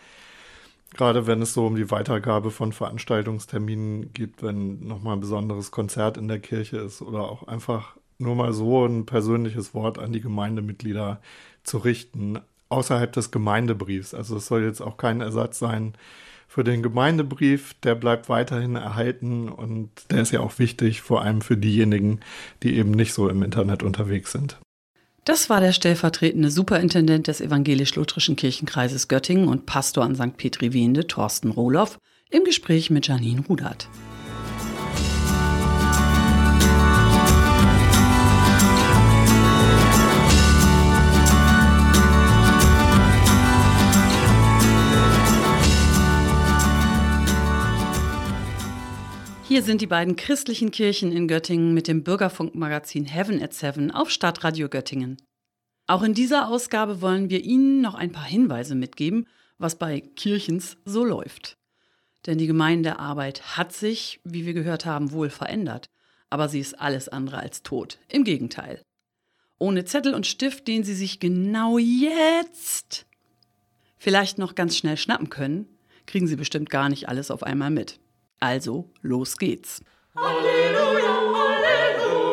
Gerade 0.94 1.28
wenn 1.28 1.42
es 1.42 1.54
so 1.54 1.64
um 1.64 1.76
die 1.76 1.92
Weitergabe 1.92 2.50
von 2.50 2.72
Veranstaltungsterminen 2.72 4.12
geht, 4.12 4.42
wenn 4.42 4.84
nochmal 4.84 5.14
ein 5.14 5.20
besonderes 5.20 5.70
Konzert 5.70 6.16
in 6.16 6.26
der 6.26 6.40
Kirche 6.40 6.78
ist 6.78 7.02
oder 7.02 7.20
auch 7.20 7.46
einfach 7.46 7.96
nur 8.18 8.34
mal 8.34 8.52
so 8.52 8.84
ein 8.84 9.06
persönliches 9.06 9.74
Wort 9.74 10.00
an 10.00 10.12
die 10.12 10.22
Gemeindemitglieder 10.22 11.20
zu 11.62 11.78
richten 11.78 12.40
außerhalb 12.68 13.12
des 13.12 13.30
Gemeindebriefs. 13.30 14.14
Also 14.14 14.36
es 14.36 14.46
soll 14.46 14.64
jetzt 14.64 14.80
auch 14.80 14.96
kein 14.96 15.20
Ersatz 15.20 15.58
sein 15.58 15.94
für 16.48 16.64
den 16.64 16.82
Gemeindebrief. 16.82 17.74
Der 17.82 17.94
bleibt 17.94 18.28
weiterhin 18.28 18.76
erhalten 18.76 19.48
und 19.48 19.90
der 20.10 20.22
ist 20.22 20.32
ja 20.32 20.40
auch 20.40 20.58
wichtig, 20.58 21.02
vor 21.02 21.22
allem 21.22 21.40
für 21.40 21.56
diejenigen, 21.56 22.20
die 22.62 22.76
eben 22.76 22.90
nicht 22.90 23.12
so 23.12 23.28
im 23.28 23.42
Internet 23.42 23.82
unterwegs 23.82 24.32
sind. 24.32 24.58
Das 25.24 25.50
war 25.50 25.60
der 25.60 25.72
stellvertretende 25.72 26.52
Superintendent 26.52 27.26
des 27.26 27.40
evangelisch-lutherischen 27.40 28.36
Kirchenkreises 28.36 29.08
Göttingen 29.08 29.48
und 29.48 29.66
Pastor 29.66 30.04
an 30.04 30.14
St. 30.14 30.36
Petri 30.36 30.72
Wende, 30.72 31.08
Thorsten 31.08 31.50
Rohloff, 31.50 31.98
im 32.30 32.44
Gespräch 32.44 32.90
mit 32.90 33.08
Janine 33.08 33.42
Rudert. 33.48 33.88
Hier 49.56 49.62
sind 49.62 49.80
die 49.80 49.86
beiden 49.86 50.16
christlichen 50.16 50.70
Kirchen 50.70 51.12
in 51.12 51.28
Göttingen 51.28 51.72
mit 51.72 51.88
dem 51.88 52.04
Bürgerfunkmagazin 52.04 53.06
Heaven 53.06 53.42
at 53.42 53.54
Seven 53.54 53.90
auf 53.90 54.10
Stadtradio 54.10 54.68
Göttingen. 54.68 55.16
Auch 55.86 56.02
in 56.02 56.12
dieser 56.12 56.48
Ausgabe 56.50 57.00
wollen 57.00 57.30
wir 57.30 57.42
Ihnen 57.42 57.80
noch 57.80 57.94
ein 57.94 58.12
paar 58.12 58.26
Hinweise 58.26 58.74
mitgeben, 58.74 59.26
was 59.56 59.78
bei 59.78 60.02
Kirchens 60.14 60.76
so 60.84 61.06
läuft. 61.06 61.56
Denn 62.26 62.36
die 62.36 62.46
Gemeindearbeit 62.46 63.56
hat 63.56 63.72
sich, 63.72 64.20
wie 64.24 64.44
wir 64.44 64.52
gehört 64.52 64.84
haben, 64.84 65.10
wohl 65.10 65.30
verändert. 65.30 65.86
Aber 66.28 66.50
sie 66.50 66.60
ist 66.60 66.78
alles 66.78 67.08
andere 67.08 67.38
als 67.38 67.62
tot. 67.62 67.98
Im 68.08 68.24
Gegenteil. 68.24 68.82
Ohne 69.58 69.86
Zettel 69.86 70.12
und 70.12 70.26
Stift, 70.26 70.68
den 70.68 70.84
Sie 70.84 70.94
sich 70.94 71.18
genau 71.18 71.78
jetzt 71.78 73.06
vielleicht 73.96 74.36
noch 74.36 74.54
ganz 74.54 74.76
schnell 74.76 74.98
schnappen 74.98 75.30
können, 75.30 75.78
kriegen 76.04 76.26
Sie 76.26 76.36
bestimmt 76.36 76.68
gar 76.68 76.90
nicht 76.90 77.08
alles 77.08 77.30
auf 77.30 77.42
einmal 77.42 77.70
mit. 77.70 77.98
Also, 78.40 78.90
los 79.02 79.36
geht's. 79.38 79.82
Halleluja, 80.14 81.14
Halleluja. 81.34 82.26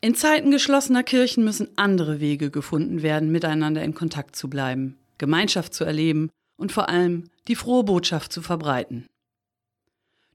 In 0.00 0.14
Zeiten 0.14 0.50
geschlossener 0.50 1.02
Kirchen 1.02 1.44
müssen 1.44 1.68
andere 1.76 2.20
Wege 2.20 2.50
gefunden 2.50 3.02
werden, 3.02 3.32
miteinander 3.32 3.82
in 3.82 3.94
Kontakt 3.94 4.36
zu 4.36 4.48
bleiben, 4.48 4.96
Gemeinschaft 5.18 5.74
zu 5.74 5.84
erleben 5.84 6.30
und 6.56 6.72
vor 6.72 6.88
allem 6.88 7.30
die 7.48 7.56
frohe 7.56 7.84
Botschaft 7.84 8.32
zu 8.32 8.42
verbreiten. 8.42 9.06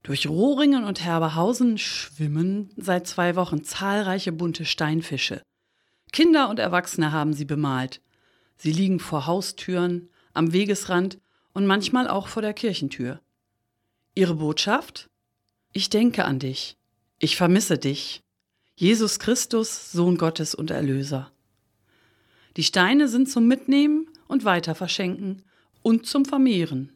Durch 0.02 0.28
Rohringen 0.28 0.84
und 0.84 1.02
Herberhausen 1.02 1.78
schwimmen 1.78 2.70
seit 2.76 3.06
zwei 3.06 3.36
Wochen 3.36 3.64
zahlreiche 3.64 4.32
bunte 4.32 4.66
Steinfische. 4.66 5.40
Kinder 6.12 6.50
und 6.50 6.58
Erwachsene 6.58 7.10
haben 7.10 7.32
sie 7.32 7.46
bemalt. 7.46 8.02
Sie 8.56 8.70
liegen 8.70 9.00
vor 9.00 9.26
Haustüren, 9.26 10.10
am 10.34 10.52
Wegesrand 10.52 11.18
und 11.52 11.66
manchmal 11.66 12.08
auch 12.08 12.28
vor 12.28 12.42
der 12.42 12.52
Kirchentür. 12.52 13.20
Ihre 14.14 14.34
Botschaft? 14.34 15.08
Ich 15.72 15.90
denke 15.90 16.24
an 16.24 16.38
dich. 16.38 16.76
Ich 17.18 17.36
vermisse 17.36 17.78
dich. 17.78 18.22
Jesus 18.76 19.18
Christus, 19.18 19.92
Sohn 19.92 20.18
Gottes 20.18 20.54
und 20.54 20.70
Erlöser. 20.70 21.30
Die 22.56 22.64
Steine 22.64 23.08
sind 23.08 23.28
zum 23.28 23.48
Mitnehmen 23.48 24.08
und 24.28 24.44
weiter 24.44 24.74
verschenken 24.74 25.42
und 25.82 26.06
zum 26.06 26.24
Vermehren. 26.24 26.92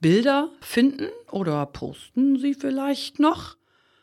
Bilder 0.00 0.50
finden 0.60 1.08
oder 1.30 1.66
posten 1.66 2.38
Sie 2.38 2.54
vielleicht 2.54 3.18
noch 3.18 3.56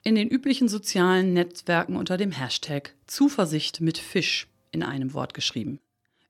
in 0.03 0.15
den 0.15 0.29
üblichen 0.29 0.67
sozialen 0.67 1.33
Netzwerken 1.33 1.95
unter 1.95 2.17
dem 2.17 2.31
Hashtag 2.31 2.93
Zuversicht 3.07 3.81
mit 3.81 3.97
Fisch 3.97 4.47
in 4.71 4.83
einem 4.83 5.13
Wort 5.13 5.33
geschrieben. 5.33 5.79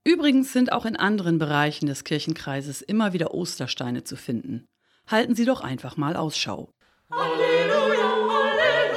Übrigens 0.07 0.53
sind 0.53 0.71
auch 0.71 0.85
in 0.85 0.95
anderen 0.95 1.37
Bereichen 1.37 1.85
des 1.87 2.05
Kirchenkreises 2.05 2.81
immer 2.81 3.11
wieder 3.11 3.33
Ostersteine 3.33 4.05
zu 4.05 4.15
finden. 4.15 4.65
Halten 5.05 5.35
Sie 5.35 5.43
doch 5.43 5.59
einfach 5.59 5.97
mal 5.97 6.15
Ausschau. 6.15 6.71
Halleluja, 7.11 8.15
Halleluja. 8.29 8.93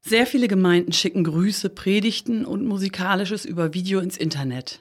Sehr 0.00 0.26
viele 0.26 0.48
Gemeinden 0.48 0.92
schicken 0.92 1.22
Grüße, 1.22 1.70
Predigten 1.70 2.44
und 2.44 2.66
Musikalisches 2.66 3.44
über 3.44 3.72
Video 3.72 4.00
ins 4.00 4.16
Internet. 4.16 4.80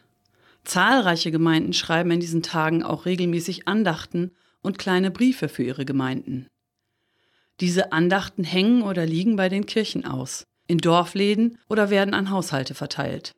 Zahlreiche 0.63 1.29
Gemeinden 1.29 1.73
schreiben 1.73 2.09
in 2.09 2.19
diesen 2.19 2.41
Tagen 2.41 2.81
auch 2.81 3.05
regelmäßig 3.05 3.67
Andachten 3.67 4.31
und 4.63 4.79
kleine 4.79 5.11
Briefe 5.11 5.49
für 5.49 5.61
ihre 5.61 5.85
Gemeinden. 5.85 6.47
Diese 7.59 7.91
Andachten 7.91 8.43
hängen 8.43 8.81
oder 8.81 9.05
liegen 9.05 9.35
bei 9.35 9.49
den 9.49 9.67
Kirchen 9.67 10.03
aus 10.03 10.45
in 10.67 10.79
Dorfläden 10.79 11.57
oder 11.69 11.89
werden 11.89 12.13
an 12.13 12.29
Haushalte 12.29 12.73
verteilt. 12.73 13.33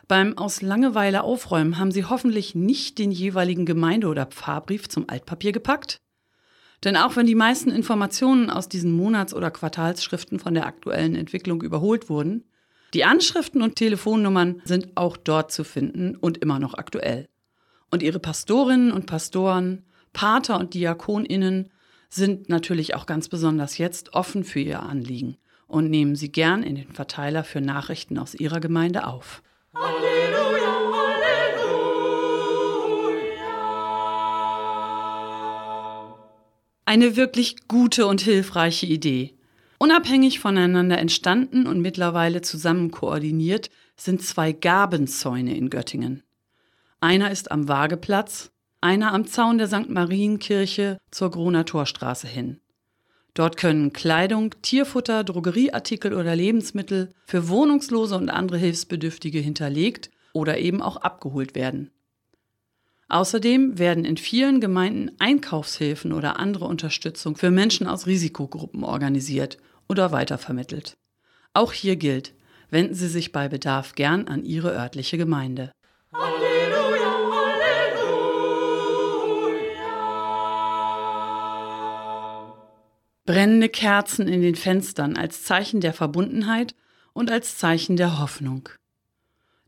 beim 0.09 0.38
aus 0.38 0.62
Langeweile 0.62 1.24
aufräumen 1.24 1.78
haben 1.78 1.90
Sie 1.90 2.04
hoffentlich 2.04 2.54
nicht 2.54 2.98
den 2.98 3.11
jeweiligen 3.11 3.66
Gemeinde- 3.66 4.06
oder 4.06 4.26
Pfarrbrief 4.26 4.88
zum 4.88 5.09
Altpapier 5.09 5.52
gepackt? 5.52 6.00
Denn 6.85 6.96
auch 6.96 7.16
wenn 7.16 7.26
die 7.26 7.35
meisten 7.35 7.70
Informationen 7.70 8.50
aus 8.50 8.68
diesen 8.68 8.92
Monats- 8.92 9.35
oder 9.35 9.50
Quartalsschriften 9.50 10.38
von 10.38 10.54
der 10.54 10.66
aktuellen 10.66 11.16
Entwicklung 11.16 11.62
überholt 11.62 12.09
wurden, 12.09 12.44
die 12.94 13.04
Anschriften 13.04 13.62
und 13.62 13.76
Telefonnummern 13.76 14.62
sind 14.64 14.96
auch 14.96 15.16
dort 15.16 15.50
zu 15.50 15.64
finden 15.64 16.14
und 16.14 16.38
immer 16.38 16.61
noch 16.61 16.74
aktuell. 16.74 17.28
Und 17.90 18.02
Ihre 18.02 18.20
Pastorinnen 18.20 18.92
und 18.92 19.06
Pastoren, 19.06 19.85
Pater 20.16 20.59
und 20.59 20.72
Diakoninnen 20.72 21.68
sind 22.09 22.48
natürlich 22.48 22.94
auch 22.94 23.05
ganz 23.05 23.29
besonders 23.29 23.76
jetzt 23.76 24.14
offen 24.14 24.44
für 24.44 24.61
ihr 24.61 24.83
Anliegen 24.83 25.37
und 25.66 25.90
nehmen 25.90 26.16
sie 26.16 26.33
gern 26.33 26.62
in 26.62 26.74
den 26.74 26.90
Verteiler 26.90 27.44
für 27.44 27.61
Nachrichten 27.61 28.16
aus 28.16 28.35
ihrer 28.35 28.59
Gemeinde 28.61 29.07
auf. 29.07 29.42
Halleluja, 29.74 30.72
Halleluja. 30.94 32.07
Eine 36.87 37.16
wirklich 37.16 37.68
gute 37.68 38.07
und 38.07 38.22
hilfreiche 38.22 38.87
Idee. 38.87 39.35
Unabhängig 39.79 40.40
voneinander 40.40 40.96
entstanden 40.96 41.66
und 41.66 41.83
mittlerweile 41.83 42.40
zusammen 42.40 42.90
koordiniert 42.90 43.68
sind 43.96 44.22
zwei 44.22 44.52
Gabenzäune 44.52 45.55
in 45.55 45.68
Göttingen. 45.68 46.22
Einer 47.00 47.31
ist 47.31 47.50
am 47.50 47.68
Wageplatz 47.68 48.50
einer 48.87 49.12
am 49.12 49.27
Zaun 49.27 49.59
der 49.59 49.66
St. 49.66 49.88
Marienkirche 49.88 50.99
zur 51.11 51.33
Groner 51.33 51.64
Torstraße 51.64 52.29
hin. 52.29 52.61
Dort 53.35 53.57
können 53.57 53.92
Kleidung, 53.92 54.55
Tierfutter, 54.62 55.25
Drogerieartikel 55.25 56.14
oder 56.14 56.37
Lebensmittel 56.37 57.11
für 57.27 57.49
Wohnungslose 57.49 58.16
und 58.16 58.31
andere 58.31 58.59
Hilfsbedürftige 58.59 59.40
hinterlegt 59.40 60.11
oder 60.33 60.59
eben 60.59 60.83
auch 60.83 60.99
abgeholt 60.99 61.57
werden. 61.57 61.90
Außerdem 63.09 63.77
werden 63.77 64.05
in 64.05 64.18
vielen 64.18 64.61
Gemeinden 64.61 65.11
Einkaufshilfen 65.18 66.12
oder 66.12 66.38
andere 66.38 66.66
Unterstützung 66.66 67.37
für 67.37 67.51
Menschen 67.51 67.88
aus 67.88 68.07
Risikogruppen 68.07 68.85
organisiert 68.85 69.59
oder 69.88 70.12
weitervermittelt. 70.12 70.96
Auch 71.55 71.72
hier 71.72 71.96
gilt, 71.96 72.35
wenden 72.70 72.94
Sie 72.94 73.09
sich 73.09 73.33
bei 73.33 73.49
Bedarf 73.49 73.96
gern 73.96 74.29
an 74.29 74.44
Ihre 74.44 74.72
örtliche 74.72 75.18
Gemeinde. 75.18 75.72
Halleluja! 76.12 76.55
Brennende 83.26 83.68
Kerzen 83.68 84.28
in 84.28 84.40
den 84.40 84.54
Fenstern 84.54 85.16
als 85.16 85.42
Zeichen 85.42 85.80
der 85.80 85.92
Verbundenheit 85.92 86.74
und 87.12 87.30
als 87.30 87.58
Zeichen 87.58 87.96
der 87.96 88.20
Hoffnung. 88.20 88.68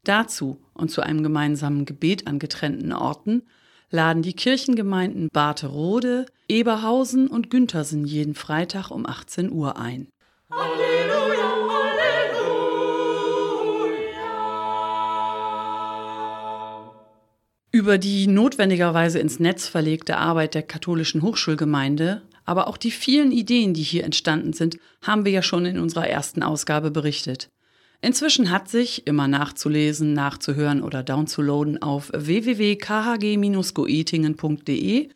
Dazu 0.05 0.59
und 0.73 0.91
zu 0.91 1.03
einem 1.03 1.23
gemeinsamen 1.23 1.85
Gebet 1.85 2.27
an 2.27 2.39
getrennten 2.39 2.93
Orten 2.93 3.43
laden 3.91 4.23
die 4.23 4.33
Kirchengemeinden 4.33 5.29
Barterode, 5.33 6.27
Eberhausen 6.49 7.27
und 7.27 7.51
Güntersen 7.51 8.05
jeden 8.07 8.35
Freitag 8.35 8.91
um 8.91 9.05
18 9.07 9.51
Uhr 9.51 9.77
ein. 9.77 10.09
Halleluja, 10.51 11.51
Halleluja. 11.69 12.59
Über 17.73 17.99
die 17.99 18.27
notwendigerweise 18.29 19.19
ins 19.19 19.41
Netz 19.41 19.67
verlegte 19.69 20.17
Arbeit 20.17 20.55
der 20.55 20.63
katholischen 20.63 21.23
Hochschulgemeinde 21.23 22.23
aber 22.49 22.67
auch 22.67 22.79
die 22.79 22.91
vielen 22.91 23.31
Ideen, 23.31 23.75
die 23.75 23.83
hier 23.83 24.05
entstanden 24.05 24.55
sind, 24.55 24.79
haben 25.03 25.27
wir 25.27 25.33
ja 25.33 25.43
schon 25.43 25.67
in 25.67 25.79
unserer 25.79 26.09
ersten 26.09 26.43
Ausgabe 26.43 26.91
berichtet. 26.91 27.51
Inzwischen 28.01 28.51
hat 28.51 28.71
sich, 28.71 29.07
immer 29.07 29.29
nachzulesen, 29.29 30.15
nachzuhören 30.15 30.83
oder 30.83 31.03
downzuladen 31.03 31.83
auf 31.83 32.11
www.khg-goetingen.de, 32.15 35.11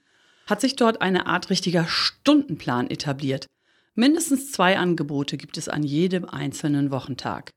hat 0.47 0.61
sich 0.61 0.77
dort 0.77 1.01
eine 1.01 1.27
Art 1.27 1.49
richtiger 1.49 1.87
Stundenplan 1.89 2.91
etabliert. 2.91 3.47
Mindestens 3.95 4.53
zwei 4.53 4.77
Angebote 4.77 5.39
gibt 5.39 5.57
es 5.57 5.71
an 5.71 5.85
jedem 5.85 6.27
einzelnen 6.27 6.91
Wochentag. 6.91 7.51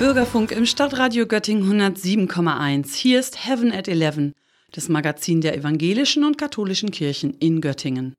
Bürgerfunk 0.10 0.52
im 0.52 0.66
Stadtradio 0.66 1.28
Göttingen 1.28 1.72
107,1. 1.72 2.96
Hier 2.96 3.20
ist 3.20 3.46
Heaven 3.46 3.72
at 3.72 3.88
11 3.88 4.32
das 4.72 4.90
Magazin 4.90 5.40
der 5.40 5.56
evangelischen 5.56 6.24
und 6.24 6.36
katholischen 6.36 6.90
Kirchen 6.90 7.36
in 7.36 7.62
Göttingen. 7.62 8.16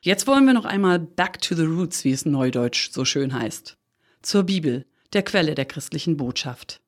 Jetzt 0.00 0.26
wollen 0.26 0.44
wir 0.44 0.54
noch 0.54 0.64
einmal 0.64 0.98
Back 0.98 1.40
to 1.40 1.54
the 1.54 1.62
Roots, 1.62 2.02
wie 2.02 2.10
es 2.10 2.26
neudeutsch 2.26 2.90
so 2.90 3.04
schön 3.04 3.32
heißt. 3.32 3.76
Zur 4.22 4.42
Bibel, 4.42 4.86
der 5.12 5.22
Quelle 5.22 5.54
der 5.54 5.66
christlichen 5.66 6.16
Botschaft. 6.16 6.80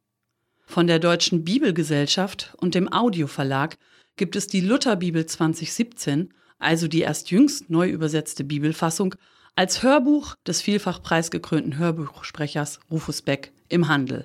Von 0.67 0.89
der 0.89 0.99
Deutschen 0.99 1.45
Bibelgesellschaft 1.45 2.53
und 2.57 2.75
dem 2.75 2.93
Audioverlag 2.93 3.77
gibt 4.17 4.35
es 4.35 4.49
die 4.49 4.61
Lutherbibel 4.61 5.25
2017, 5.25 6.35
also 6.59 6.89
die 6.89 7.03
erst 7.03 7.31
jüngst 7.31 7.71
neu 7.71 7.89
übersetzte 7.89 8.43
Bibelfassung, 8.43 9.15
als 9.55 9.85
Hörbuch 9.85 10.35
des 10.45 10.61
vielfach 10.63 11.01
preisgekrönten 11.01 11.79
Hörbuchsprechers 11.79 12.81
Rufus 12.91 13.23
Beck 13.23 13.53
im 13.69 13.87
Handel. 13.87 14.25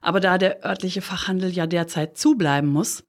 Aber 0.00 0.20
da 0.20 0.38
der 0.38 0.64
örtliche 0.64 1.02
Fachhandel 1.02 1.50
ja 1.50 1.66
derzeit 1.66 2.16
zubleiben 2.16 2.70
muss, 2.70 3.04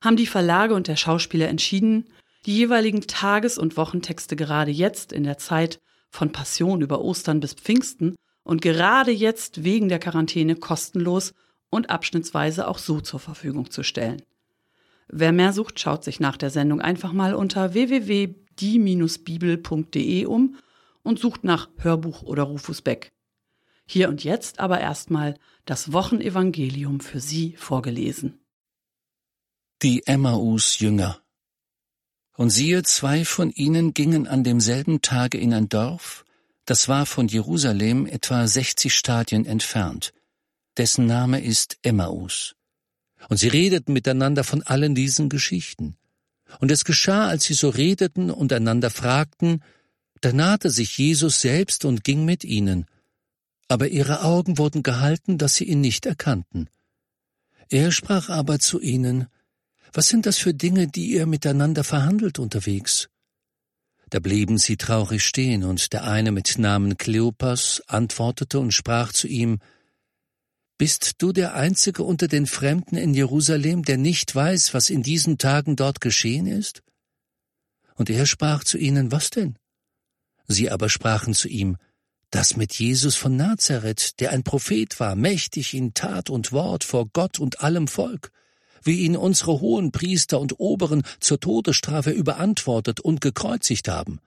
haben 0.00 0.16
die 0.16 0.26
Verlage 0.26 0.74
und 0.74 0.88
der 0.88 0.96
Schauspieler 0.96 1.48
entschieden, 1.48 2.06
die 2.46 2.56
jeweiligen 2.56 3.02
Tages- 3.02 3.58
und 3.58 3.76
Wochentexte 3.76 4.34
gerade 4.36 4.70
jetzt 4.70 5.12
in 5.12 5.24
der 5.24 5.36
Zeit 5.38 5.80
von 6.10 6.30
Passion 6.32 6.80
über 6.82 7.00
Ostern 7.00 7.40
bis 7.40 7.54
Pfingsten 7.54 8.14
und 8.42 8.62
gerade 8.62 9.10
jetzt 9.10 9.64
wegen 9.64 9.88
der 9.88 9.98
Quarantäne 9.98 10.54
kostenlos 10.56 11.32
und 11.70 11.88
abschnittsweise 11.90 12.68
auch 12.68 12.78
so 12.78 13.00
zur 13.00 13.20
Verfügung 13.20 13.70
zu 13.70 13.82
stellen. 13.82 14.22
Wer 15.08 15.32
mehr 15.32 15.52
sucht, 15.52 15.80
schaut 15.80 16.04
sich 16.04 16.20
nach 16.20 16.36
der 16.36 16.50
Sendung 16.50 16.80
einfach 16.80 17.12
mal 17.12 17.34
unter 17.34 17.74
www.die-bibel.de 17.74 20.26
um 20.26 20.56
und 21.02 21.18
sucht 21.18 21.42
nach 21.44 21.68
Hörbuch 21.78 22.22
oder 22.22 22.44
Rufus 22.44 22.82
Beck. 22.82 23.10
Hier 23.86 24.08
und 24.08 24.24
jetzt 24.24 24.60
aber 24.60 24.80
erstmal 24.80 25.34
das 25.64 25.92
Wochenevangelium 25.92 27.00
für 27.00 27.20
Sie 27.20 27.54
vorgelesen 27.56 28.44
die 29.84 30.06
Emmaus-Jünger. 30.06 31.20
Und 32.36 32.48
siehe, 32.48 32.82
zwei 32.84 33.24
von 33.26 33.50
ihnen 33.50 33.92
gingen 33.92 34.26
an 34.26 34.42
demselben 34.42 35.02
Tage 35.02 35.36
in 35.36 35.52
ein 35.52 35.68
Dorf, 35.68 36.24
das 36.64 36.88
war 36.88 37.04
von 37.04 37.28
Jerusalem 37.28 38.06
etwa 38.06 38.48
sechzig 38.48 38.94
Stadien 38.94 39.44
entfernt, 39.44 40.14
dessen 40.78 41.06
Name 41.06 41.44
ist 41.44 41.76
Emmaus. 41.82 42.54
Und 43.28 43.36
sie 43.36 43.48
redeten 43.48 43.92
miteinander 43.92 44.42
von 44.42 44.62
allen 44.62 44.94
diesen 44.94 45.28
Geschichten. 45.28 45.96
Und 46.60 46.70
es 46.70 46.86
geschah, 46.86 47.28
als 47.28 47.44
sie 47.44 47.54
so 47.54 47.68
redeten 47.68 48.30
und 48.30 48.54
einander 48.54 48.88
fragten, 48.88 49.62
da 50.22 50.32
nahte 50.32 50.70
sich 50.70 50.96
Jesus 50.96 51.42
selbst 51.42 51.84
und 51.84 52.04
ging 52.04 52.24
mit 52.24 52.42
ihnen, 52.42 52.86
aber 53.74 53.88
ihre 53.88 54.22
Augen 54.22 54.56
wurden 54.56 54.84
gehalten, 54.84 55.36
dass 55.36 55.56
sie 55.56 55.64
ihn 55.64 55.80
nicht 55.80 56.06
erkannten. 56.06 56.70
Er 57.70 57.90
sprach 57.90 58.28
aber 58.28 58.60
zu 58.60 58.80
ihnen, 58.80 59.26
was 59.92 60.06
sind 60.06 60.26
das 60.26 60.38
für 60.38 60.54
Dinge, 60.54 60.86
die 60.86 61.06
ihr 61.06 61.26
miteinander 61.26 61.82
verhandelt 61.82 62.38
unterwegs? 62.38 63.08
Da 64.10 64.20
blieben 64.20 64.58
sie 64.58 64.76
traurig 64.76 65.24
stehen, 65.24 65.64
und 65.64 65.92
der 65.92 66.04
eine 66.04 66.30
mit 66.30 66.56
Namen 66.56 66.98
Kleopas 66.98 67.82
antwortete 67.88 68.60
und 68.60 68.70
sprach 68.70 69.12
zu 69.12 69.26
ihm, 69.26 69.58
Bist 70.78 71.14
du 71.18 71.32
der 71.32 71.56
Einzige 71.56 72.04
unter 72.04 72.28
den 72.28 72.46
Fremden 72.46 72.96
in 72.96 73.12
Jerusalem, 73.12 73.82
der 73.82 73.96
nicht 73.96 74.32
weiß, 74.32 74.72
was 74.72 74.88
in 74.88 75.02
diesen 75.02 75.36
Tagen 75.36 75.74
dort 75.74 76.00
geschehen 76.00 76.46
ist? 76.46 76.84
Und 77.96 78.08
er 78.08 78.26
sprach 78.26 78.62
zu 78.62 78.78
ihnen, 78.78 79.10
Was 79.10 79.30
denn? 79.30 79.56
Sie 80.46 80.70
aber 80.70 80.88
sprachen 80.88 81.34
zu 81.34 81.48
ihm, 81.48 81.76
Das 82.34 82.56
mit 82.56 82.74
Jesus 82.74 83.14
von 83.14 83.36
Nazareth, 83.36 84.18
der 84.18 84.32
ein 84.32 84.42
Prophet 84.42 84.98
war, 84.98 85.14
mächtig 85.14 85.72
in 85.72 85.94
Tat 85.94 86.30
und 86.30 86.50
Wort 86.50 86.82
vor 86.82 87.06
Gott 87.12 87.38
und 87.38 87.60
allem 87.60 87.86
Volk 87.86 88.32
wie 88.82 89.02
ihn 89.02 89.16
unsere 89.16 89.60
hohen 89.60 89.92
Priester 89.92 90.40
und 90.40 90.58
Oberen 90.58 91.04
zur 91.20 91.38
Todesstrafe 91.38 92.10
überantwortet 92.10 92.98
und 92.98 93.20
gekreuzigt 93.20 93.86
haben. 93.86 94.18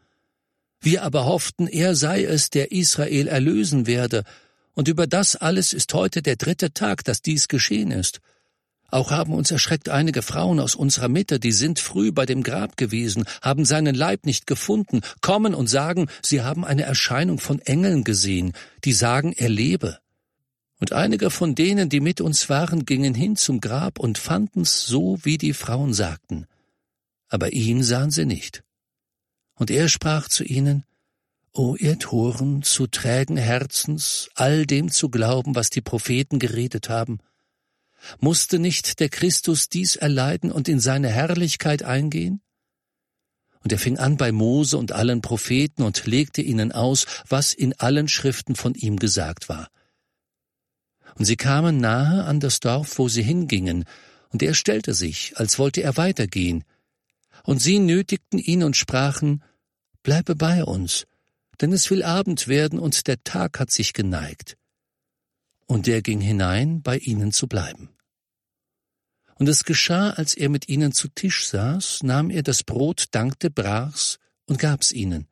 Wir 0.79 1.03
aber 1.03 1.25
hofften, 1.25 1.67
er 1.67 1.95
sei 1.95 2.23
es, 2.23 2.49
der 2.49 2.71
Israel 2.71 3.27
erlösen 3.27 3.87
werde, 3.87 4.23
und 4.73 4.87
über 4.87 5.05
das 5.05 5.35
alles 5.35 5.73
ist 5.73 5.93
heute 5.93 6.21
der 6.21 6.37
dritte 6.37 6.71
Tag, 6.71 7.03
dass 7.03 7.21
dies 7.21 7.49
geschehen 7.49 7.91
ist. 7.91 8.21
Auch 8.89 9.11
haben 9.11 9.33
uns 9.33 9.51
erschreckt 9.51 9.89
einige 9.89 10.21
Frauen 10.21 10.59
aus 10.59 10.75
unserer 10.75 11.09
Mitte, 11.09 11.39
die 11.39 11.51
sind 11.51 11.79
früh 11.79 12.11
bei 12.11 12.25
dem 12.25 12.41
Grab 12.41 12.77
gewesen, 12.77 13.25
haben 13.41 13.65
seinen 13.65 13.95
Leib 13.95 14.25
nicht 14.25 14.47
gefunden, 14.47 15.01
kommen 15.21 15.53
und 15.53 15.67
sagen, 15.67 16.07
sie 16.21 16.41
haben 16.41 16.63
eine 16.63 16.83
Erscheinung 16.83 17.39
von 17.39 17.59
Engeln 17.59 18.03
gesehen, 18.03 18.53
die 18.85 18.93
sagen, 18.93 19.33
er 19.33 19.49
lebe. 19.49 19.99
Und 20.79 20.93
einige 20.93 21.31
von 21.31 21.55
denen, 21.55 21.89
die 21.89 21.99
mit 21.99 22.21
uns 22.21 22.49
waren, 22.49 22.85
gingen 22.85 23.13
hin 23.13 23.35
zum 23.35 23.59
Grab 23.59 23.99
und 23.99 24.17
fanden's 24.17 24.85
so, 24.85 25.17
wie 25.23 25.37
die 25.37 25.53
Frauen 25.53 25.93
sagten. 25.93 26.45
Aber 27.29 27.51
ihn 27.51 27.83
sahen 27.83 28.11
sie 28.11 28.25
nicht. 28.25 28.63
Und 29.55 29.71
er 29.71 29.89
sprach 29.89 30.29
zu 30.29 30.43
ihnen, 30.43 30.83
O 31.51 31.75
ihr 31.75 31.97
Toren, 31.97 32.61
zu 32.61 32.85
trägen 32.85 33.37
Herzens, 33.37 34.29
all 34.35 34.67
dem 34.67 34.91
zu 34.91 35.09
glauben, 35.09 35.55
was 35.55 35.71
die 35.71 35.81
Propheten 35.81 36.37
geredet 36.37 36.87
haben. 36.87 37.19
Musste 38.19 38.59
nicht 38.59 38.99
der 38.99 39.09
Christus 39.09 39.69
dies 39.69 39.95
erleiden 39.95 40.51
und 40.51 40.67
in 40.67 40.79
seine 40.79 41.09
Herrlichkeit 41.09 41.83
eingehen? 41.83 42.41
Und 43.63 43.71
er 43.71 43.79
fing 43.79 43.97
an 43.97 44.17
bei 44.17 44.31
Mose 44.31 44.77
und 44.77 44.91
allen 44.91 45.21
Propheten 45.21 45.83
und 45.83 46.05
legte 46.05 46.41
ihnen 46.41 46.71
aus, 46.71 47.05
was 47.27 47.53
in 47.53 47.73
allen 47.79 48.07
Schriften 48.07 48.55
von 48.55 48.75
ihm 48.75 48.97
gesagt 48.97 49.49
war. 49.49 49.67
Und 51.15 51.25
sie 51.25 51.35
kamen 51.35 51.77
nahe 51.77 52.23
an 52.23 52.39
das 52.39 52.59
Dorf, 52.59 52.97
wo 52.99 53.09
sie 53.09 53.23
hingingen, 53.23 53.85
und 54.29 54.43
er 54.43 54.53
stellte 54.53 54.93
sich, 54.93 55.33
als 55.37 55.57
wollte 55.57 55.81
er 55.81 55.97
weitergehen. 55.97 56.63
Und 57.43 57.61
sie 57.61 57.79
nötigten 57.79 58.39
ihn 58.39 58.63
und 58.63 58.77
sprachen, 58.77 59.43
Bleibe 60.03 60.35
bei 60.35 60.63
uns, 60.63 61.05
denn 61.59 61.73
es 61.73 61.89
will 61.89 62.03
Abend 62.03 62.47
werden 62.47 62.79
und 62.79 63.07
der 63.07 63.23
Tag 63.23 63.59
hat 63.59 63.71
sich 63.71 63.93
geneigt. 63.93 64.57
Und 65.67 65.87
er 65.87 66.01
ging 66.01 66.21
hinein, 66.21 66.81
bei 66.81 66.97
ihnen 66.97 67.31
zu 67.31 67.47
bleiben. 67.47 67.89
Und 69.35 69.47
es 69.47 69.63
geschah, 69.63 70.11
als 70.11 70.33
er 70.33 70.49
mit 70.49 70.67
ihnen 70.67 70.91
zu 70.91 71.09
Tisch 71.09 71.47
saß, 71.47 72.03
nahm 72.03 72.29
er 72.31 72.41
das 72.41 72.63
Brot, 72.63 73.05
dankte, 73.11 73.51
brach's 73.51 74.19
und 74.45 74.57
gab's 74.57 74.91
ihnen. 74.91 75.27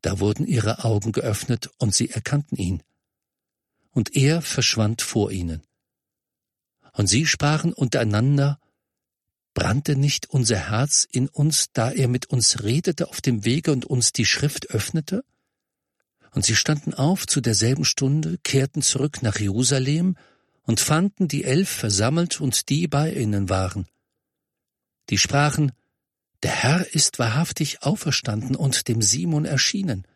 Da 0.00 0.20
wurden 0.20 0.46
ihre 0.46 0.84
Augen 0.84 1.12
geöffnet 1.12 1.70
und 1.78 1.94
sie 1.94 2.10
erkannten 2.10 2.56
ihn 2.56 2.82
und 3.92 4.16
er 4.16 4.42
verschwand 4.42 5.02
vor 5.02 5.30
ihnen. 5.30 5.62
Und 6.92 7.06
sie 7.06 7.26
sprachen 7.26 7.72
untereinander, 7.72 8.58
brannte 9.54 9.96
nicht 9.96 10.28
unser 10.30 10.70
Herz 10.70 11.06
in 11.10 11.28
uns, 11.28 11.72
da 11.72 11.90
er 11.90 12.08
mit 12.08 12.26
uns 12.26 12.62
redete 12.62 13.08
auf 13.08 13.20
dem 13.20 13.44
Wege 13.44 13.70
und 13.72 13.84
uns 13.84 14.12
die 14.12 14.26
Schrift 14.26 14.70
öffnete? 14.70 15.24
Und 16.34 16.44
sie 16.44 16.56
standen 16.56 16.94
auf 16.94 17.26
zu 17.26 17.40
derselben 17.40 17.84
Stunde, 17.84 18.38
kehrten 18.42 18.82
zurück 18.82 19.22
nach 19.22 19.38
Jerusalem 19.38 20.16
und 20.62 20.80
fanden 20.80 21.28
die 21.28 21.44
Elf 21.44 21.68
versammelt 21.68 22.40
und 22.40 22.68
die 22.68 22.88
bei 22.88 23.12
ihnen 23.12 23.48
waren. 23.48 23.86
Die 25.10 25.18
sprachen, 25.18 25.72
der 26.42 26.52
Herr 26.52 26.94
ist 26.94 27.18
wahrhaftig 27.18 27.82
auferstanden 27.82 28.56
und 28.56 28.88
dem 28.88 29.02
Simon 29.02 29.44
erschienen 29.44 30.06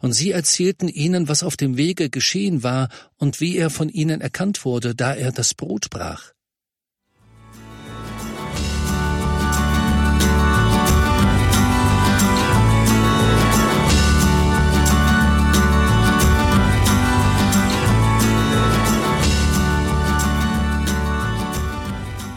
und 0.00 0.12
sie 0.12 0.30
erzählten 0.30 0.88
ihnen, 0.88 1.28
was 1.28 1.42
auf 1.42 1.56
dem 1.56 1.76
Wege 1.76 2.10
geschehen 2.10 2.62
war 2.62 2.88
und 3.16 3.40
wie 3.40 3.56
er 3.56 3.70
von 3.70 3.88
ihnen 3.88 4.20
erkannt 4.20 4.64
wurde, 4.64 4.94
da 4.94 5.14
er 5.14 5.32
das 5.32 5.54
Brot 5.54 5.90
brach. 5.90 6.33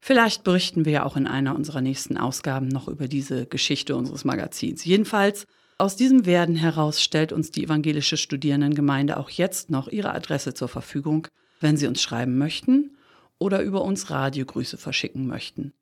Vielleicht 0.08 0.42
berichten 0.42 0.84
wir 0.86 0.92
ja 0.92 1.04
auch 1.04 1.18
in 1.18 1.26
einer 1.26 1.54
unserer 1.54 1.82
nächsten 1.82 2.16
Ausgaben 2.16 2.68
noch 2.68 2.88
über 2.88 3.08
diese 3.08 3.44
Geschichte 3.44 3.94
unseres 3.94 4.24
Magazins. 4.24 4.86
Jedenfalls 4.86 5.46
aus 5.76 5.96
diesem 5.96 6.24
Werden 6.24 6.56
heraus 6.56 7.02
stellt 7.02 7.30
uns 7.30 7.50
die 7.50 7.64
evangelische 7.64 8.16
Studierendengemeinde 8.16 9.18
auch 9.18 9.28
jetzt 9.28 9.68
noch 9.68 9.86
ihre 9.86 10.14
Adresse 10.14 10.54
zur 10.54 10.68
Verfügung, 10.68 11.28
wenn 11.60 11.76
Sie 11.76 11.86
uns 11.86 12.00
schreiben 12.00 12.38
möchten 12.38 12.96
oder 13.36 13.60
über 13.60 13.82
uns 13.82 14.08
Radiogrüße 14.08 14.78
verschicken 14.78 15.26
möchten. 15.26 15.74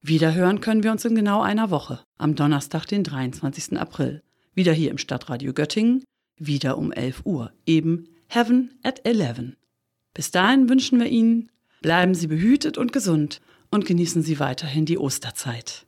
Wiederhören 0.01 0.61
können 0.61 0.83
wir 0.83 0.93
uns 0.93 1.05
in 1.05 1.15
genau 1.15 1.43
einer 1.43 1.71
Woche, 1.71 2.01
am 2.17 2.35
Donnerstag, 2.35 2.87
den 2.87 3.05
23. 3.05 3.79
April. 3.79 4.23
Wieder 4.55 4.73
hier 4.73 4.91
im 4.91 4.99
Stadtradio 4.99 5.53
Göttingen, 5.53 6.05
wieder 6.39 6.79
um 6.79 6.91
11 6.91 7.23
Uhr, 7.27 7.53
eben 7.67 8.09
Heaven 8.29 8.79
at 8.83 9.05
11. 9.05 9.57
Bis 10.15 10.31
dahin 10.31 10.69
wünschen 10.71 11.01
wir 11.01 11.09
Ihnen, 11.09 11.51
bleiben 11.83 12.15
Sie 12.15 12.29
behütet 12.29 12.79
und 12.79 12.93
gesund 12.93 13.43
und 13.71 13.85
genießen 13.85 14.23
Sie 14.23 14.39
weiterhin 14.41 14.87
die 14.87 14.99
Osterzeit. 14.99 15.88